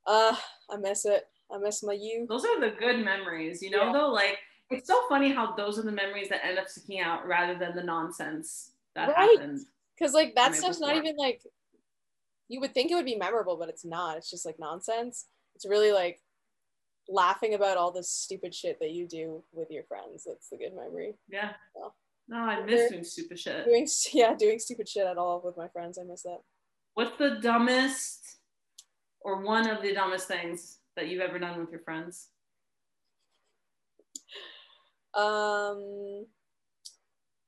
[0.05, 0.35] Uh,
[0.69, 1.23] I miss it.
[1.51, 2.27] I miss my youth.
[2.27, 3.93] those are the good memories, you know, Yeah.
[3.93, 4.09] though?
[4.09, 4.37] Like,
[4.69, 7.75] it's so funny how those are the memories that end up sticking out rather than
[7.75, 9.37] the nonsense that Right.
[9.39, 9.65] happened.
[9.97, 11.41] Because like that stuff's not even like
[12.49, 14.17] you would think it would be memorable, but it's not.
[14.17, 15.27] It's just like nonsense.
[15.55, 16.21] It's really like
[17.09, 20.23] laughing about all this stupid shit that you do with your friends.
[20.25, 21.17] That's the good memory.
[21.27, 21.53] Yeah.
[21.75, 21.89] Yeah.
[22.29, 23.65] No, I miss doing stupid shit.
[23.65, 25.97] Doing yeah, doing stupid shit at all with my friends.
[25.97, 26.41] I miss that.
[26.93, 28.37] What's the dumbest
[29.21, 32.27] or one of the dumbest things that you've ever done with your friends?
[35.13, 36.25] Um,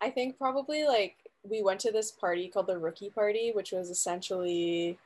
[0.02, 3.90] I think probably like we went to this party called the rookie party, which was
[3.90, 4.98] essentially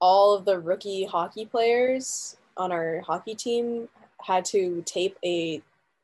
[0.00, 3.88] all of the rookie hockey players on our hockey team
[4.22, 5.62] had to tape a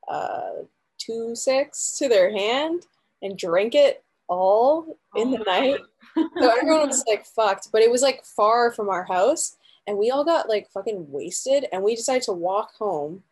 [0.08, 0.50] uh,
[0.98, 2.86] two six to their hand
[3.22, 5.80] and drink it all in the Oh my night.
[6.16, 10.10] So everyone was like fucked, but it was like far from our house, and we
[10.10, 13.22] all got like fucking wasted, and we decided to walk home.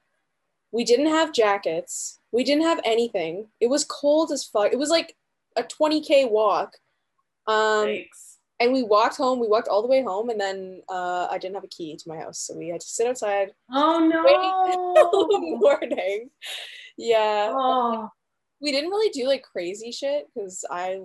[0.70, 2.18] We didn't have jackets.
[2.32, 3.48] We didn't have anything.
[3.60, 4.72] It was cold as fuck.
[4.72, 5.16] It was like
[5.56, 6.78] a 20k walk.
[7.46, 8.38] Um, Thanks.
[8.58, 9.38] and we walked home.
[9.38, 12.08] We walked all the way home, and then uh, I didn't have a key to
[12.08, 14.22] my house, so we had to sit outside Oh no.
[15.58, 16.30] morning.
[16.96, 18.08] Yeah, oh,
[18.60, 21.00] we didn't really do like crazy shit because I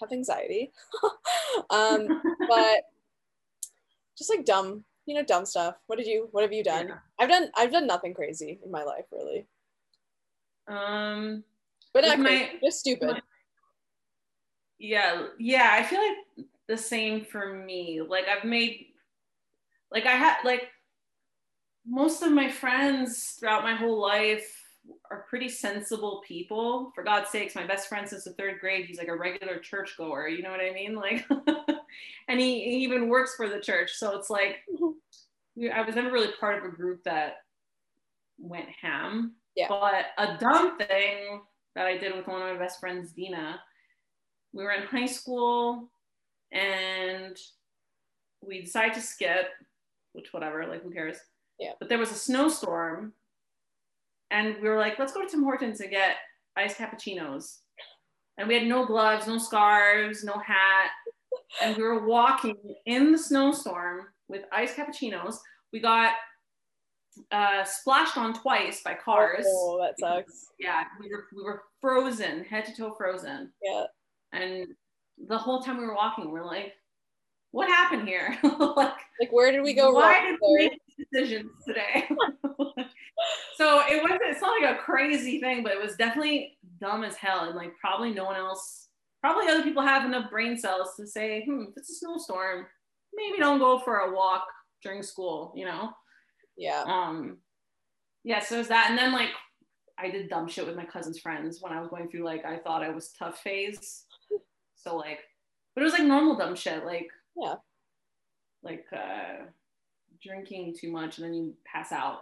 [0.00, 0.72] have anxiety.
[1.70, 2.78] um, but
[4.16, 5.76] just like dumb, you know, dumb stuff.
[5.86, 6.28] What did you?
[6.32, 6.88] What have you done?
[6.88, 6.94] Yeah.
[7.18, 7.50] I've done.
[7.56, 9.46] I've done nothing crazy in my life, really,
[10.68, 11.44] um,
[11.92, 13.20] but not my- crazy, just stupid.
[14.78, 15.70] yeah, yeah.
[15.72, 18.00] I feel like the same for me.
[18.06, 18.86] Like I've made,
[19.92, 20.68] like I had, like
[21.86, 24.60] most of my friends throughout my whole life
[25.10, 26.92] are pretty sensible people.
[26.94, 30.28] For God's sakes, my best friend since the third grade, he's like a regular churchgoer.
[30.28, 30.94] You know what I mean?
[30.94, 31.26] Like,
[32.28, 33.92] and he, he even works for the church.
[33.94, 35.68] So it's like, mm-hmm.
[35.72, 37.36] I was never really part of a group that
[38.38, 39.34] went ham.
[39.56, 39.68] Yeah.
[39.68, 41.42] But a dumb thing
[41.76, 43.60] that I did with one of my best friends, Dina,
[44.52, 45.88] we were in high school
[46.52, 47.36] and
[48.40, 49.48] we decided to skip,
[50.12, 51.18] which whatever, like who cares?
[51.58, 51.72] Yeah.
[51.78, 53.12] But there was a snowstorm
[54.30, 56.16] and we were like, let's go to Tim Hortons and get
[56.56, 57.58] iced cappuccinos.
[58.38, 60.90] And we had no gloves, no scarves, no hat.
[61.62, 62.56] And we were walking
[62.86, 65.36] in the snowstorm with iced cappuccinos.
[65.72, 66.14] We got
[67.30, 69.44] uh, splashed on twice by cars.
[69.46, 70.48] Oh, that sucks.
[70.58, 73.52] Yeah, we were we were frozen, head to toe frozen.
[73.62, 73.84] Yeah.
[74.32, 74.68] And
[75.28, 76.74] the whole time we were walking, we are like,
[77.52, 78.36] what happened here?
[78.42, 82.04] like, Like, where did we go why did we make decisions today?
[83.56, 87.14] so it wasn't it's not like a crazy thing, but it was definitely dumb as
[87.14, 87.44] hell.
[87.44, 88.83] And like probably no one else,
[89.24, 92.66] probably other people have enough brain cells to say, hmm, if it's a snowstorm,
[93.14, 94.44] maybe don't go for a walk
[94.82, 95.90] during school, you know?
[96.56, 96.84] Yeah.
[96.86, 97.38] um
[98.22, 99.30] yeah so there's that and then like
[99.98, 102.56] i did dumb shit with my cousin's friends when i was going through like i
[102.58, 104.04] thought i was tough phase
[104.76, 105.18] so like
[105.74, 107.56] but it was like normal dumb shit like Yeah.
[108.62, 109.46] like uh
[110.22, 112.20] drinking too much and then you pass out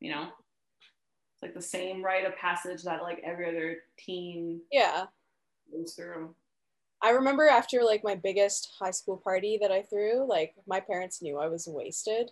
[0.00, 5.04] you know it's like the same rite of passage that like every other teen Yeah.
[5.96, 6.34] Through
[7.02, 11.22] I remember after like my biggest high school party that I threw, like my parents
[11.22, 12.30] knew I was wasted.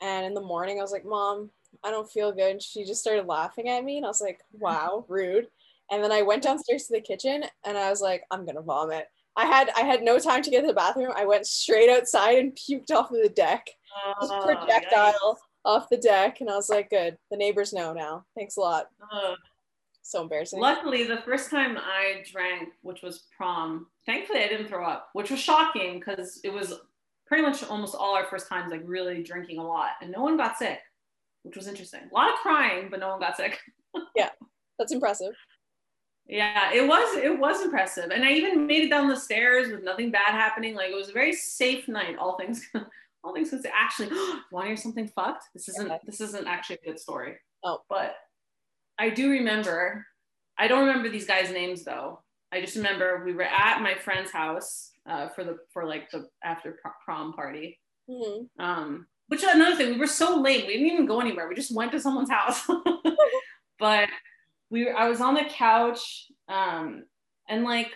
[0.00, 1.50] And in the morning I was like, "Mom,
[1.82, 4.40] I don't feel good." And she just started laughing at me and I was like,
[4.52, 5.48] "Wow, rude."
[5.90, 8.62] And then I went downstairs to the kitchen and I was like, "I'm going to
[8.62, 11.12] vomit." I had I had no time to get to the bathroom.
[11.16, 13.66] I went straight outside and puked off of the deck.
[14.20, 17.16] Oh, projectile off the deck and I was like, "Good.
[17.30, 18.26] The neighbors know now.
[18.36, 18.90] Thanks a lot."
[20.08, 20.58] So embarrassing.
[20.58, 25.30] Luckily, the first time I drank, which was prom, thankfully I didn't throw up, which
[25.30, 26.72] was shocking because it was
[27.26, 30.38] pretty much almost all our first times like really drinking a lot, and no one
[30.38, 30.78] got sick,
[31.42, 32.00] which was interesting.
[32.10, 33.60] A lot of crying, but no one got sick.
[34.16, 34.30] Yeah,
[34.78, 35.34] that's impressive.
[36.26, 38.10] Yeah, it was it was impressive.
[38.10, 40.74] And I even made it down the stairs with nothing bad happening.
[40.74, 42.66] Like it was a very safe night, all things
[43.24, 43.74] all things considered.
[43.76, 44.08] Actually,
[44.52, 45.44] want to hear something fucked?
[45.52, 47.36] This isn't this isn't actually a good story.
[47.64, 47.80] Oh.
[47.90, 48.14] But
[48.98, 50.06] I do remember,
[50.58, 52.22] I don't remember these guys' names though.
[52.52, 56.28] I just remember we were at my friend's house uh, for the for like the
[56.42, 57.78] after prom party.
[58.08, 58.64] Mm-hmm.
[58.64, 60.66] Um, which is another thing, we were so late.
[60.66, 61.48] We didn't even go anywhere.
[61.48, 62.66] We just went to someone's house.
[63.78, 64.08] but
[64.70, 67.04] we were, I was on the couch, um,
[67.48, 67.90] and like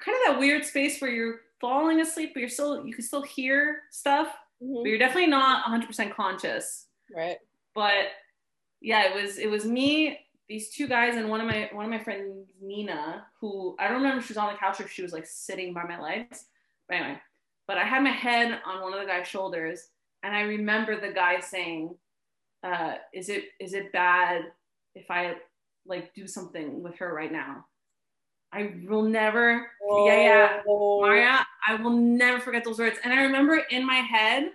[0.00, 3.22] kind of that weird space where you're falling asleep, but you're still you can still
[3.22, 4.28] hear stuff,
[4.62, 4.82] Mhm.
[4.82, 6.86] but you're definitely not 100% conscious.
[7.14, 7.38] Right.
[7.74, 8.06] But
[8.80, 10.18] yeah, it was it was me,
[10.48, 13.96] these two guys, and one of my one of my friends, Nina, who I don't
[13.96, 16.00] remember if she was on the couch or if she was like sitting by my
[16.00, 16.44] legs.
[16.88, 17.20] But anyway,
[17.66, 19.88] but I had my head on one of the guy's shoulders,
[20.22, 21.94] and I remember the guy saying,
[22.62, 24.42] uh, "Is it is it bad
[24.94, 25.34] if I
[25.84, 27.66] like do something with her right now?"
[28.52, 29.70] I will never.
[30.06, 30.60] Yeah, yeah.
[30.64, 31.00] Whoa.
[31.02, 32.98] Maria, I will never forget those words.
[33.04, 34.52] And I remember in my head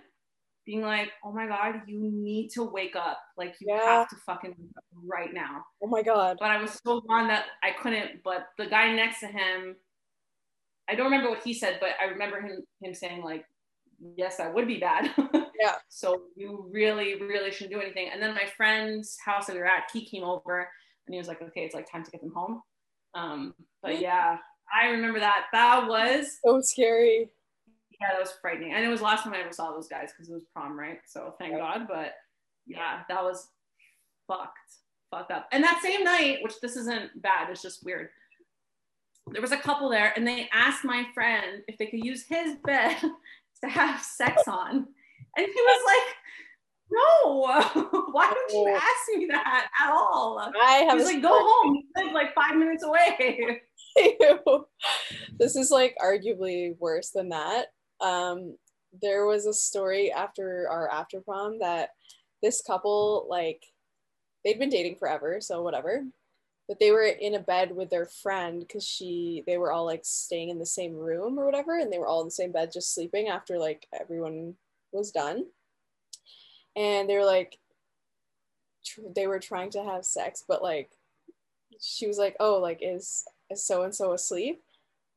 [0.64, 3.18] being like, oh my God, you need to wake up.
[3.36, 3.84] Like, you Yeah.
[3.84, 5.64] have to fucking wake up right now.
[5.82, 6.36] Oh my god.
[6.40, 8.22] But I was so gone that I couldn't.
[8.22, 9.76] But the guy next to him,
[10.88, 13.44] I don't remember what he said, but I remember him him saying, like,
[14.16, 15.10] yes, that would be bad.
[15.62, 15.76] Yeah.
[15.88, 18.08] So you really, really shouldn't do anything.
[18.12, 20.68] And then my friend's house that we were at, he came over
[21.06, 22.62] and he was like, okay, it's like time to get them home.
[23.14, 24.38] Um, but yeah,
[24.74, 25.44] I remember that.
[25.52, 27.30] That was So scary.
[28.02, 28.72] Yeah, that was frightening.
[28.72, 30.78] And it was the last time I ever saw those guys because it was prom,
[30.78, 30.98] right?
[31.06, 31.60] So thank Right.
[31.78, 31.86] God.
[31.88, 32.14] But
[32.66, 33.48] yeah, that was
[34.26, 34.58] fucked,
[35.10, 35.46] fucked up.
[35.52, 38.08] And that same night, which this isn't bad, it's just weird.
[39.30, 42.56] There was a couple there, and they asked my friend if they could use his
[42.64, 42.96] bed
[43.62, 44.72] to have sex on,
[45.36, 46.16] and he was like,
[46.90, 48.74] "No, why don't you Oh.
[48.76, 51.74] ask me that at all?" I have He's like, "Go home.
[51.76, 53.60] You live like five minutes away."
[55.38, 57.66] This is like arguably worse than that.
[58.02, 58.56] Um,
[59.00, 61.90] there was a story after our after prom that
[62.42, 63.62] this couple like
[64.44, 66.04] they'd been dating forever, so whatever.
[66.68, 70.02] But they were in a bed with their friend because she they were all like
[70.04, 72.72] staying in the same room or whatever, and they were all in the same bed
[72.72, 74.54] just sleeping after like everyone
[74.92, 75.46] was done.
[76.76, 77.58] And they were like
[78.84, 80.90] tr- they were trying to have sex, but like
[81.80, 84.62] she was like, "Oh, like is is so and so asleep?"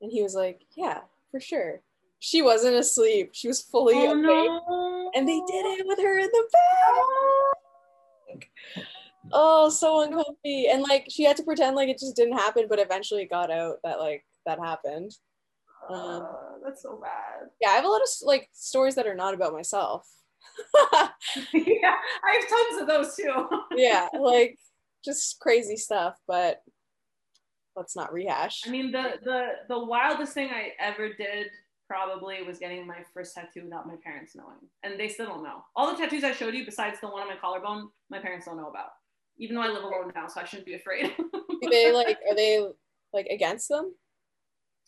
[0.02, 1.82] And he was like, "Yeah, for sure."
[2.20, 3.32] She wasn't asleep.
[3.34, 5.12] She was fully oh awake, no!
[5.14, 8.44] and they did it with her in the bed.
[9.32, 10.68] Oh, so uncomfy.
[10.68, 13.52] And like she had to pretend like it just didn't happen, but eventually it got
[13.52, 15.12] out that like that happened.
[15.90, 16.22] Um, Uh,
[16.64, 17.50] that's so bad.
[17.62, 20.08] Yeah, I have a lot of like stories that are not about myself.
[21.54, 23.48] yeah, I have tons of those too.
[23.76, 24.58] yeah, like
[25.04, 26.62] just crazy stuff, but
[27.76, 28.62] let's not rehash.
[28.66, 31.48] I mean, the the the wildest thing I ever did
[31.88, 35.64] probably was getting my first tattoo without my parents knowing, and they still don't know.
[35.76, 38.58] All the tattoos I showed you, besides the one on my collarbone, my parents don't
[38.58, 38.90] know about.
[39.38, 41.14] Even though I live alone now, so I shouldn't be afraid.
[41.18, 42.66] Do they like are they
[43.14, 43.94] like against them?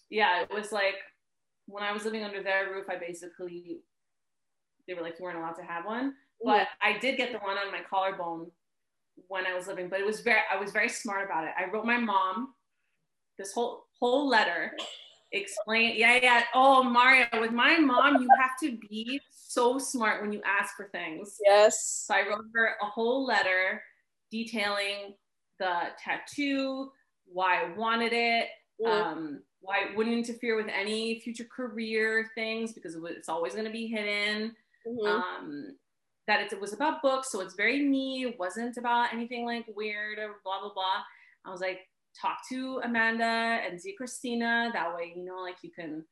[0.10, 0.96] yeah, it was like
[1.66, 3.82] when I was living under their roof, I basically
[4.88, 6.12] they were like you weren't allowed to have one.
[6.12, 6.48] Mm-hmm.
[6.48, 8.48] But I did get the one on my collarbone
[9.28, 11.52] when I was living, but it was very I was very smart about it.
[11.58, 12.54] I wrote my mom
[13.38, 14.72] this whole whole letter
[15.32, 20.32] explain yeah yeah oh Mario with my mom you have to be so smart when
[20.32, 22.06] you ask for things Yes.
[22.08, 23.82] so I wrote her a whole letter
[24.32, 25.16] detailing
[25.60, 26.90] the tattoo
[27.26, 28.48] why I wanted it
[28.86, 33.72] um, why it wouldn't interfere with any future career things because it's always going to
[33.72, 34.56] be hidden.
[34.88, 35.08] Mhm.
[35.08, 35.78] Um,
[36.28, 38.26] that it, it was about books, so it's very me.
[38.26, 41.02] It wasn't about anything like weird or blah blah blah.
[41.46, 41.88] I was like,
[42.20, 43.24] talk to Amanda
[43.66, 44.70] and Zia Christina.
[44.74, 46.04] That way, you know, like you can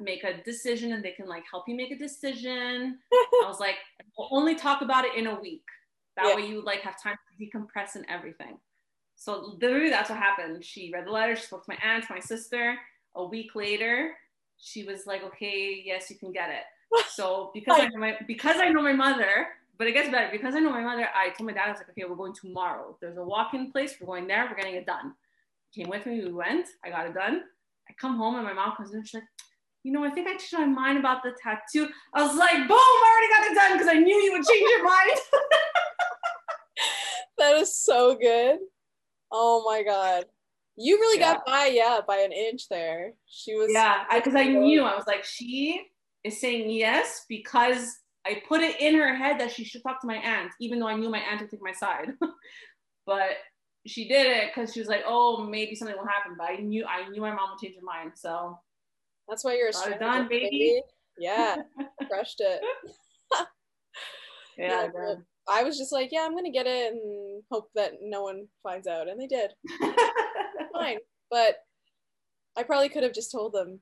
[0.00, 2.98] make a decision and they can like help you make a decision.
[3.12, 3.76] I was like,
[4.16, 5.64] we'll only talk about it in a week.
[6.16, 6.36] That Yeah.
[6.36, 8.58] way you like have time to decompress and everything.
[9.16, 10.64] So literally that's what happened.
[10.64, 12.76] She read the letter, she spoke to my aunt, my sister.
[13.16, 14.12] A week later,
[14.58, 16.64] she was like, okay, yes, you can get it.
[17.10, 19.48] So because I know my because I know my mother,
[19.78, 21.78] but it gets better, because I know my mother, I told my dad, I was
[21.78, 22.96] like, okay, we're going tomorrow.
[23.00, 25.14] There's a walk-in place, we're going there, we're getting it done.
[25.70, 27.42] He came with me, we went, I got it done.
[27.88, 29.24] I come home and my mom comes in and she's like,
[29.82, 31.88] you know, I think I changed my mind about the tattoo.
[32.14, 34.70] I was like, boom, I already got it done because I knew you would change
[34.70, 35.18] your mind.
[37.36, 38.58] That is so good.
[39.32, 40.26] Oh my god.
[40.76, 41.34] You really Yeah.
[41.34, 43.12] got by, yeah, by an inch there.
[43.26, 45.80] She was yeah, because I, knew I was like, she
[46.22, 47.96] is saying yes because
[48.26, 50.88] I put it in her head that she should talk to my aunt, even though
[50.88, 52.08] I knew my aunt would take my side.
[53.06, 53.30] but
[53.86, 56.34] she did it because she was like, oh, maybe something will happen.
[56.38, 58.12] But I knew I knew my mom would change her mind.
[58.14, 58.58] So
[59.28, 60.80] that's why you're a Got it stranger, done, baby.
[61.18, 61.56] Yeah,
[62.08, 62.60] crushed it.
[64.58, 65.14] yeah, Yeah.
[65.46, 68.86] I was just like, yeah, I'm gonna get it and hope that no one finds
[68.86, 69.50] out, and they did.
[70.72, 70.98] Fine,
[71.30, 71.56] but
[72.56, 73.80] I probably could have just told them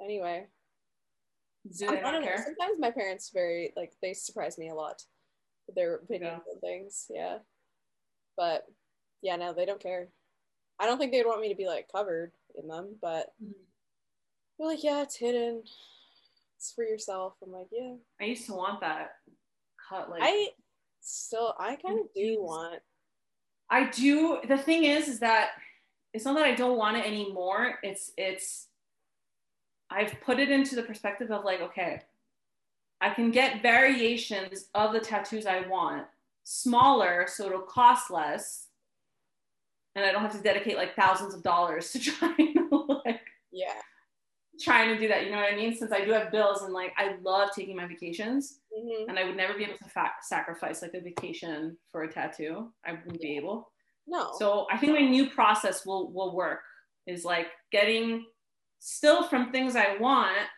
[0.00, 0.46] anyway.
[1.78, 2.36] Do I, they I don't know.
[2.36, 5.02] Sometimes my parents very like they surprise me a lot
[5.66, 6.52] with their opinions Yeah.
[6.52, 7.06] and things.
[7.10, 7.38] Yeah,
[8.36, 8.66] but
[9.22, 10.08] yeah, no, they don't care.
[10.78, 13.52] I don't think they'd want me to be like covered in them, but Mhm.
[14.58, 15.62] they're like, yeah, it's hidden.
[16.56, 17.34] It's for yourself.
[17.42, 17.94] I'm like, yeah.
[18.20, 19.10] I used to want that
[19.88, 20.48] cut like I
[21.00, 22.82] still, I kind of do want.
[23.68, 24.40] I do.
[24.48, 25.50] The thing is, is that
[26.12, 27.78] it's not that I don't want it anymore.
[27.82, 28.66] It's it's
[29.90, 32.02] I've put it into the perspective of like, okay,
[33.00, 36.06] I can get variations of the tattoos I want,
[36.44, 38.68] smaller, so it'll cost less,
[39.96, 42.68] and I don't have to dedicate like thousands of dollars to try and
[43.04, 43.20] like
[43.50, 43.72] Yeah.
[44.60, 45.24] trying to do that.
[45.24, 45.74] You know what I mean?
[45.74, 49.24] Since I do have bills and like I love taking my vacations, hmm and I
[49.24, 52.70] would never be able to fa- sacrifice like a vacation for a tattoo.
[52.86, 53.72] I wouldn't be able.
[54.06, 54.30] No.
[54.38, 56.60] So I think my new process will will work
[57.06, 58.26] is like getting
[58.80, 60.48] still from things I want,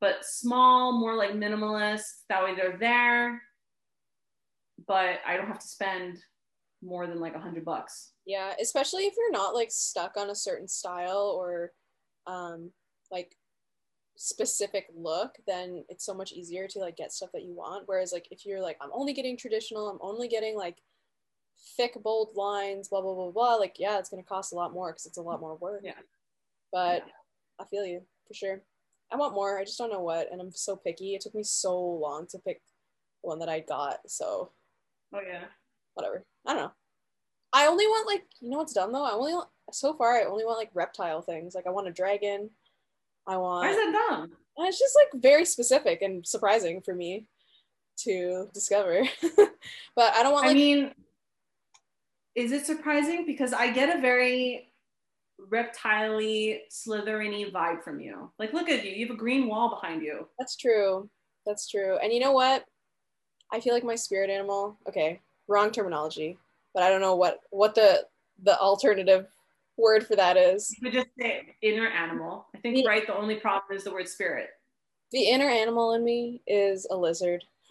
[0.00, 2.02] but small, more like minimalist.
[2.28, 3.42] That way they're there,
[4.86, 6.18] but I don't have to spend
[6.82, 8.12] more than like a hundred bucks.
[8.26, 11.72] Yeah, especially if you're not like stuck on a certain style or
[12.26, 12.70] um
[13.10, 13.36] like
[14.16, 17.84] specific look, then it's so much easier to like get stuff that you want.
[17.86, 20.82] Whereas like if you're like I'm only getting traditional, I'm only getting like
[21.76, 24.72] thick bold lines, blah blah blah blah, like yeah, it's going to cost a lot
[24.72, 25.82] more cuz it's a lot more work.
[25.84, 25.94] Yeah.
[26.72, 27.12] But Yeah.
[27.60, 28.62] I feel you for sure.
[29.12, 29.58] I want more.
[29.58, 31.14] I just don't know what and I'm so picky.
[31.14, 32.62] It took me so long to pick
[33.22, 33.98] the one that I got.
[34.06, 34.52] So
[35.14, 35.44] Oh yeah.
[35.94, 36.24] whatever.
[36.46, 36.72] I don't know.
[37.52, 39.04] I only want like you know what's dumb though.
[39.04, 39.34] I only
[39.72, 41.54] so far I only want like reptile things.
[41.54, 42.50] Like I want a dragon.
[43.26, 43.66] I want.
[43.66, 44.32] Why is that dumb?
[44.56, 47.26] and it's just like very specific and surprising for me
[47.98, 49.02] to discover.
[49.96, 50.92] but I don't want I like mean,
[52.34, 53.24] is it surprising?
[53.26, 54.71] Because I get a very
[55.50, 58.30] reptile-y, slithery vibe from you.
[58.38, 58.90] Like, look at you.
[58.92, 60.28] You have a green wall behind you.
[60.38, 61.08] that's true.
[61.46, 61.98] That's true.
[61.98, 62.64] And you know what?
[63.52, 64.76] I feel like my spirit animal.
[64.88, 66.38] Okay, wrong terminology,
[66.74, 68.06] but I don't know what what the
[68.42, 69.26] the alternative
[69.76, 70.70] word for that is.
[70.78, 72.46] You could just say inner animal.
[72.54, 72.88] I think, Yeah.
[72.88, 74.50] right, the only problem is the word spirit.
[75.10, 77.44] The inner animal in me is a lizard.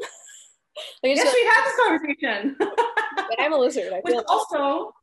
[1.03, 2.55] like, Yes, we had this conversation.
[3.17, 3.93] like I'm a lizard.
[3.93, 4.93] I Which feel also,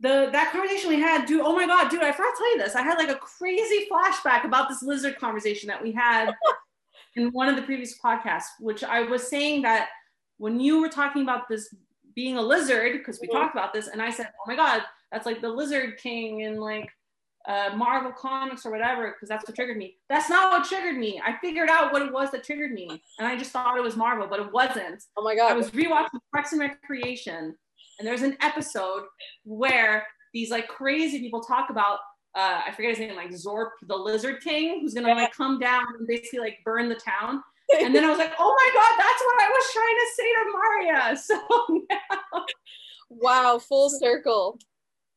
[0.00, 1.42] the that conversation we had, dude.
[1.44, 2.02] Oh my god, dude!
[2.02, 2.74] I forgot to tell you this.
[2.74, 6.32] I had like a crazy flashback about this lizard conversation that we had
[7.16, 9.88] in one of the previous podcasts, which I was saying that
[10.38, 11.74] when you were talking about this
[12.14, 13.32] being a lizard, because we Mhm.
[13.32, 14.82] talked about this, and I said, oh my god,
[15.12, 16.90] that's like the Lizard King in like
[17.48, 19.96] uh, Marvel comics or whatever, because that's what triggered me.
[20.10, 21.20] That's not what triggered me.
[21.24, 23.96] I figured out what it was that triggered me, and I just thought it was
[23.96, 25.02] Marvel, but it wasn't.
[25.16, 25.50] oh my god.
[25.52, 27.56] I was rewatching Parks and Recreation,
[28.00, 29.04] and there's an episode
[29.44, 31.98] where these like crazy people talk about
[32.34, 35.84] uh, I forget his name, like Zorp, the Lizard King, who's gonna like come down
[35.98, 37.42] and basically like burn the town.
[37.80, 40.32] And then I was like, oh my god, that's what I was trying to say
[40.34, 41.16] to Maria.
[41.20, 42.44] So now...
[43.10, 44.58] wow, full circle.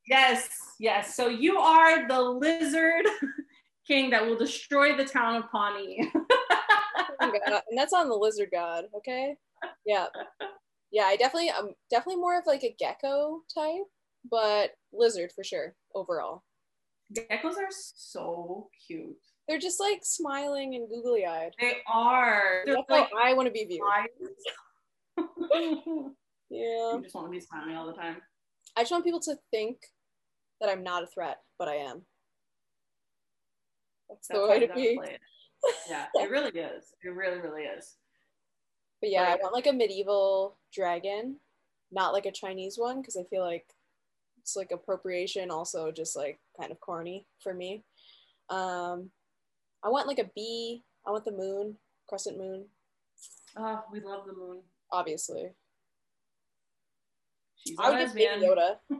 [0.07, 1.15] yes, yes.
[1.15, 3.05] So you are the Lizard
[3.88, 6.11] King that will destroy the town of Pawnee.
[7.21, 7.31] Oh.
[7.69, 9.36] And that's on the lizard god, okay?
[9.86, 10.07] Yeah.
[10.93, 13.87] Yeah, I definitely I'm definitely more of like a gecko type,
[14.29, 16.43] but lizard for sure overall.
[17.11, 19.17] Geckos are so cute.
[19.47, 21.53] They're just like smiling and googly eyed.
[21.59, 22.61] They are.
[22.65, 23.81] They're That's like I want to be viewed.
[26.49, 26.97] Yeah.
[26.97, 28.17] you just want to be smiling all the time.
[28.77, 29.77] I just want people to think
[30.61, 32.03] that I'm not a threat, but I am.
[34.07, 34.99] That's the way to be.
[35.01, 35.19] it.
[35.89, 36.93] Yeah, it really is.
[37.03, 37.95] It really, really is.
[39.01, 41.38] But yeah, I want like a medieval dragon,
[41.91, 43.65] not like a Chinese one, because I feel like
[44.41, 47.84] it's like appropriation, also just like kind of corny for me.
[48.49, 49.09] Um,
[49.84, 50.84] I want like a bee.
[51.07, 51.76] I want the moon,
[52.07, 52.65] crescent moon,
[53.57, 54.61] Oh, we love the moon.
[54.91, 55.51] obviously.
[57.55, 58.45] She's I would get Baby.
[58.45, 58.76] Yoda.
[58.91, 58.95] I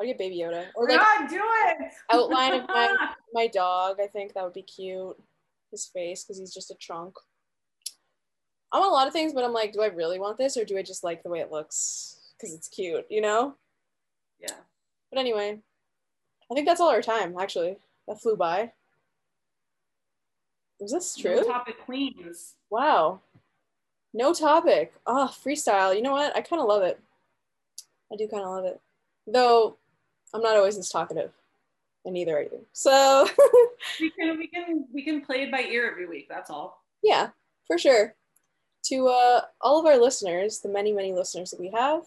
[0.00, 1.92] would get Baby Yoda, or like God, do it!
[2.12, 2.96] outline of my
[3.32, 3.96] my dog.
[4.02, 5.16] I think that would be cute.
[5.70, 7.14] His face, because he's just a chunk.
[8.72, 10.64] I want a lot of things, but I'm like, do I really want this, or
[10.64, 13.54] do I just like the way it looks because it's cute, you know?
[14.40, 14.56] yeah.
[15.10, 15.58] But anyway,
[16.50, 17.36] I think that's all our time.
[17.38, 17.76] Actually,
[18.08, 18.72] that flew by.
[20.80, 21.36] Is this true?
[21.36, 22.54] No topic queens.
[22.70, 23.20] Wow.
[24.12, 24.92] No topic.
[25.06, 25.94] Oh, freestyle.
[25.94, 26.36] You know what?
[26.36, 27.00] I kind of love it.
[28.12, 28.80] I do kind of love it.
[29.26, 29.76] Though
[30.32, 31.30] I'm not always this talkative,
[32.04, 32.66] and neither are you.
[32.72, 33.28] So
[34.00, 36.26] we can we can we can play it by ear every week.
[36.28, 36.82] That's all.
[37.02, 37.30] Yeah,
[37.66, 38.14] for sure.
[38.86, 42.02] To uh, all of our listeners, the many many listeners that we have,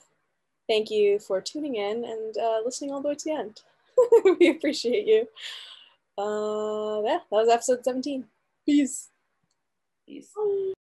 [0.68, 3.62] thank you for tuning in and uh, listening all the way to the end.
[4.40, 5.28] we appreciate you.
[6.18, 8.26] Uh, yeah, that was episode 17.
[8.66, 9.10] Peace.
[10.08, 10.32] Peace.
[10.36, 10.77] Bye.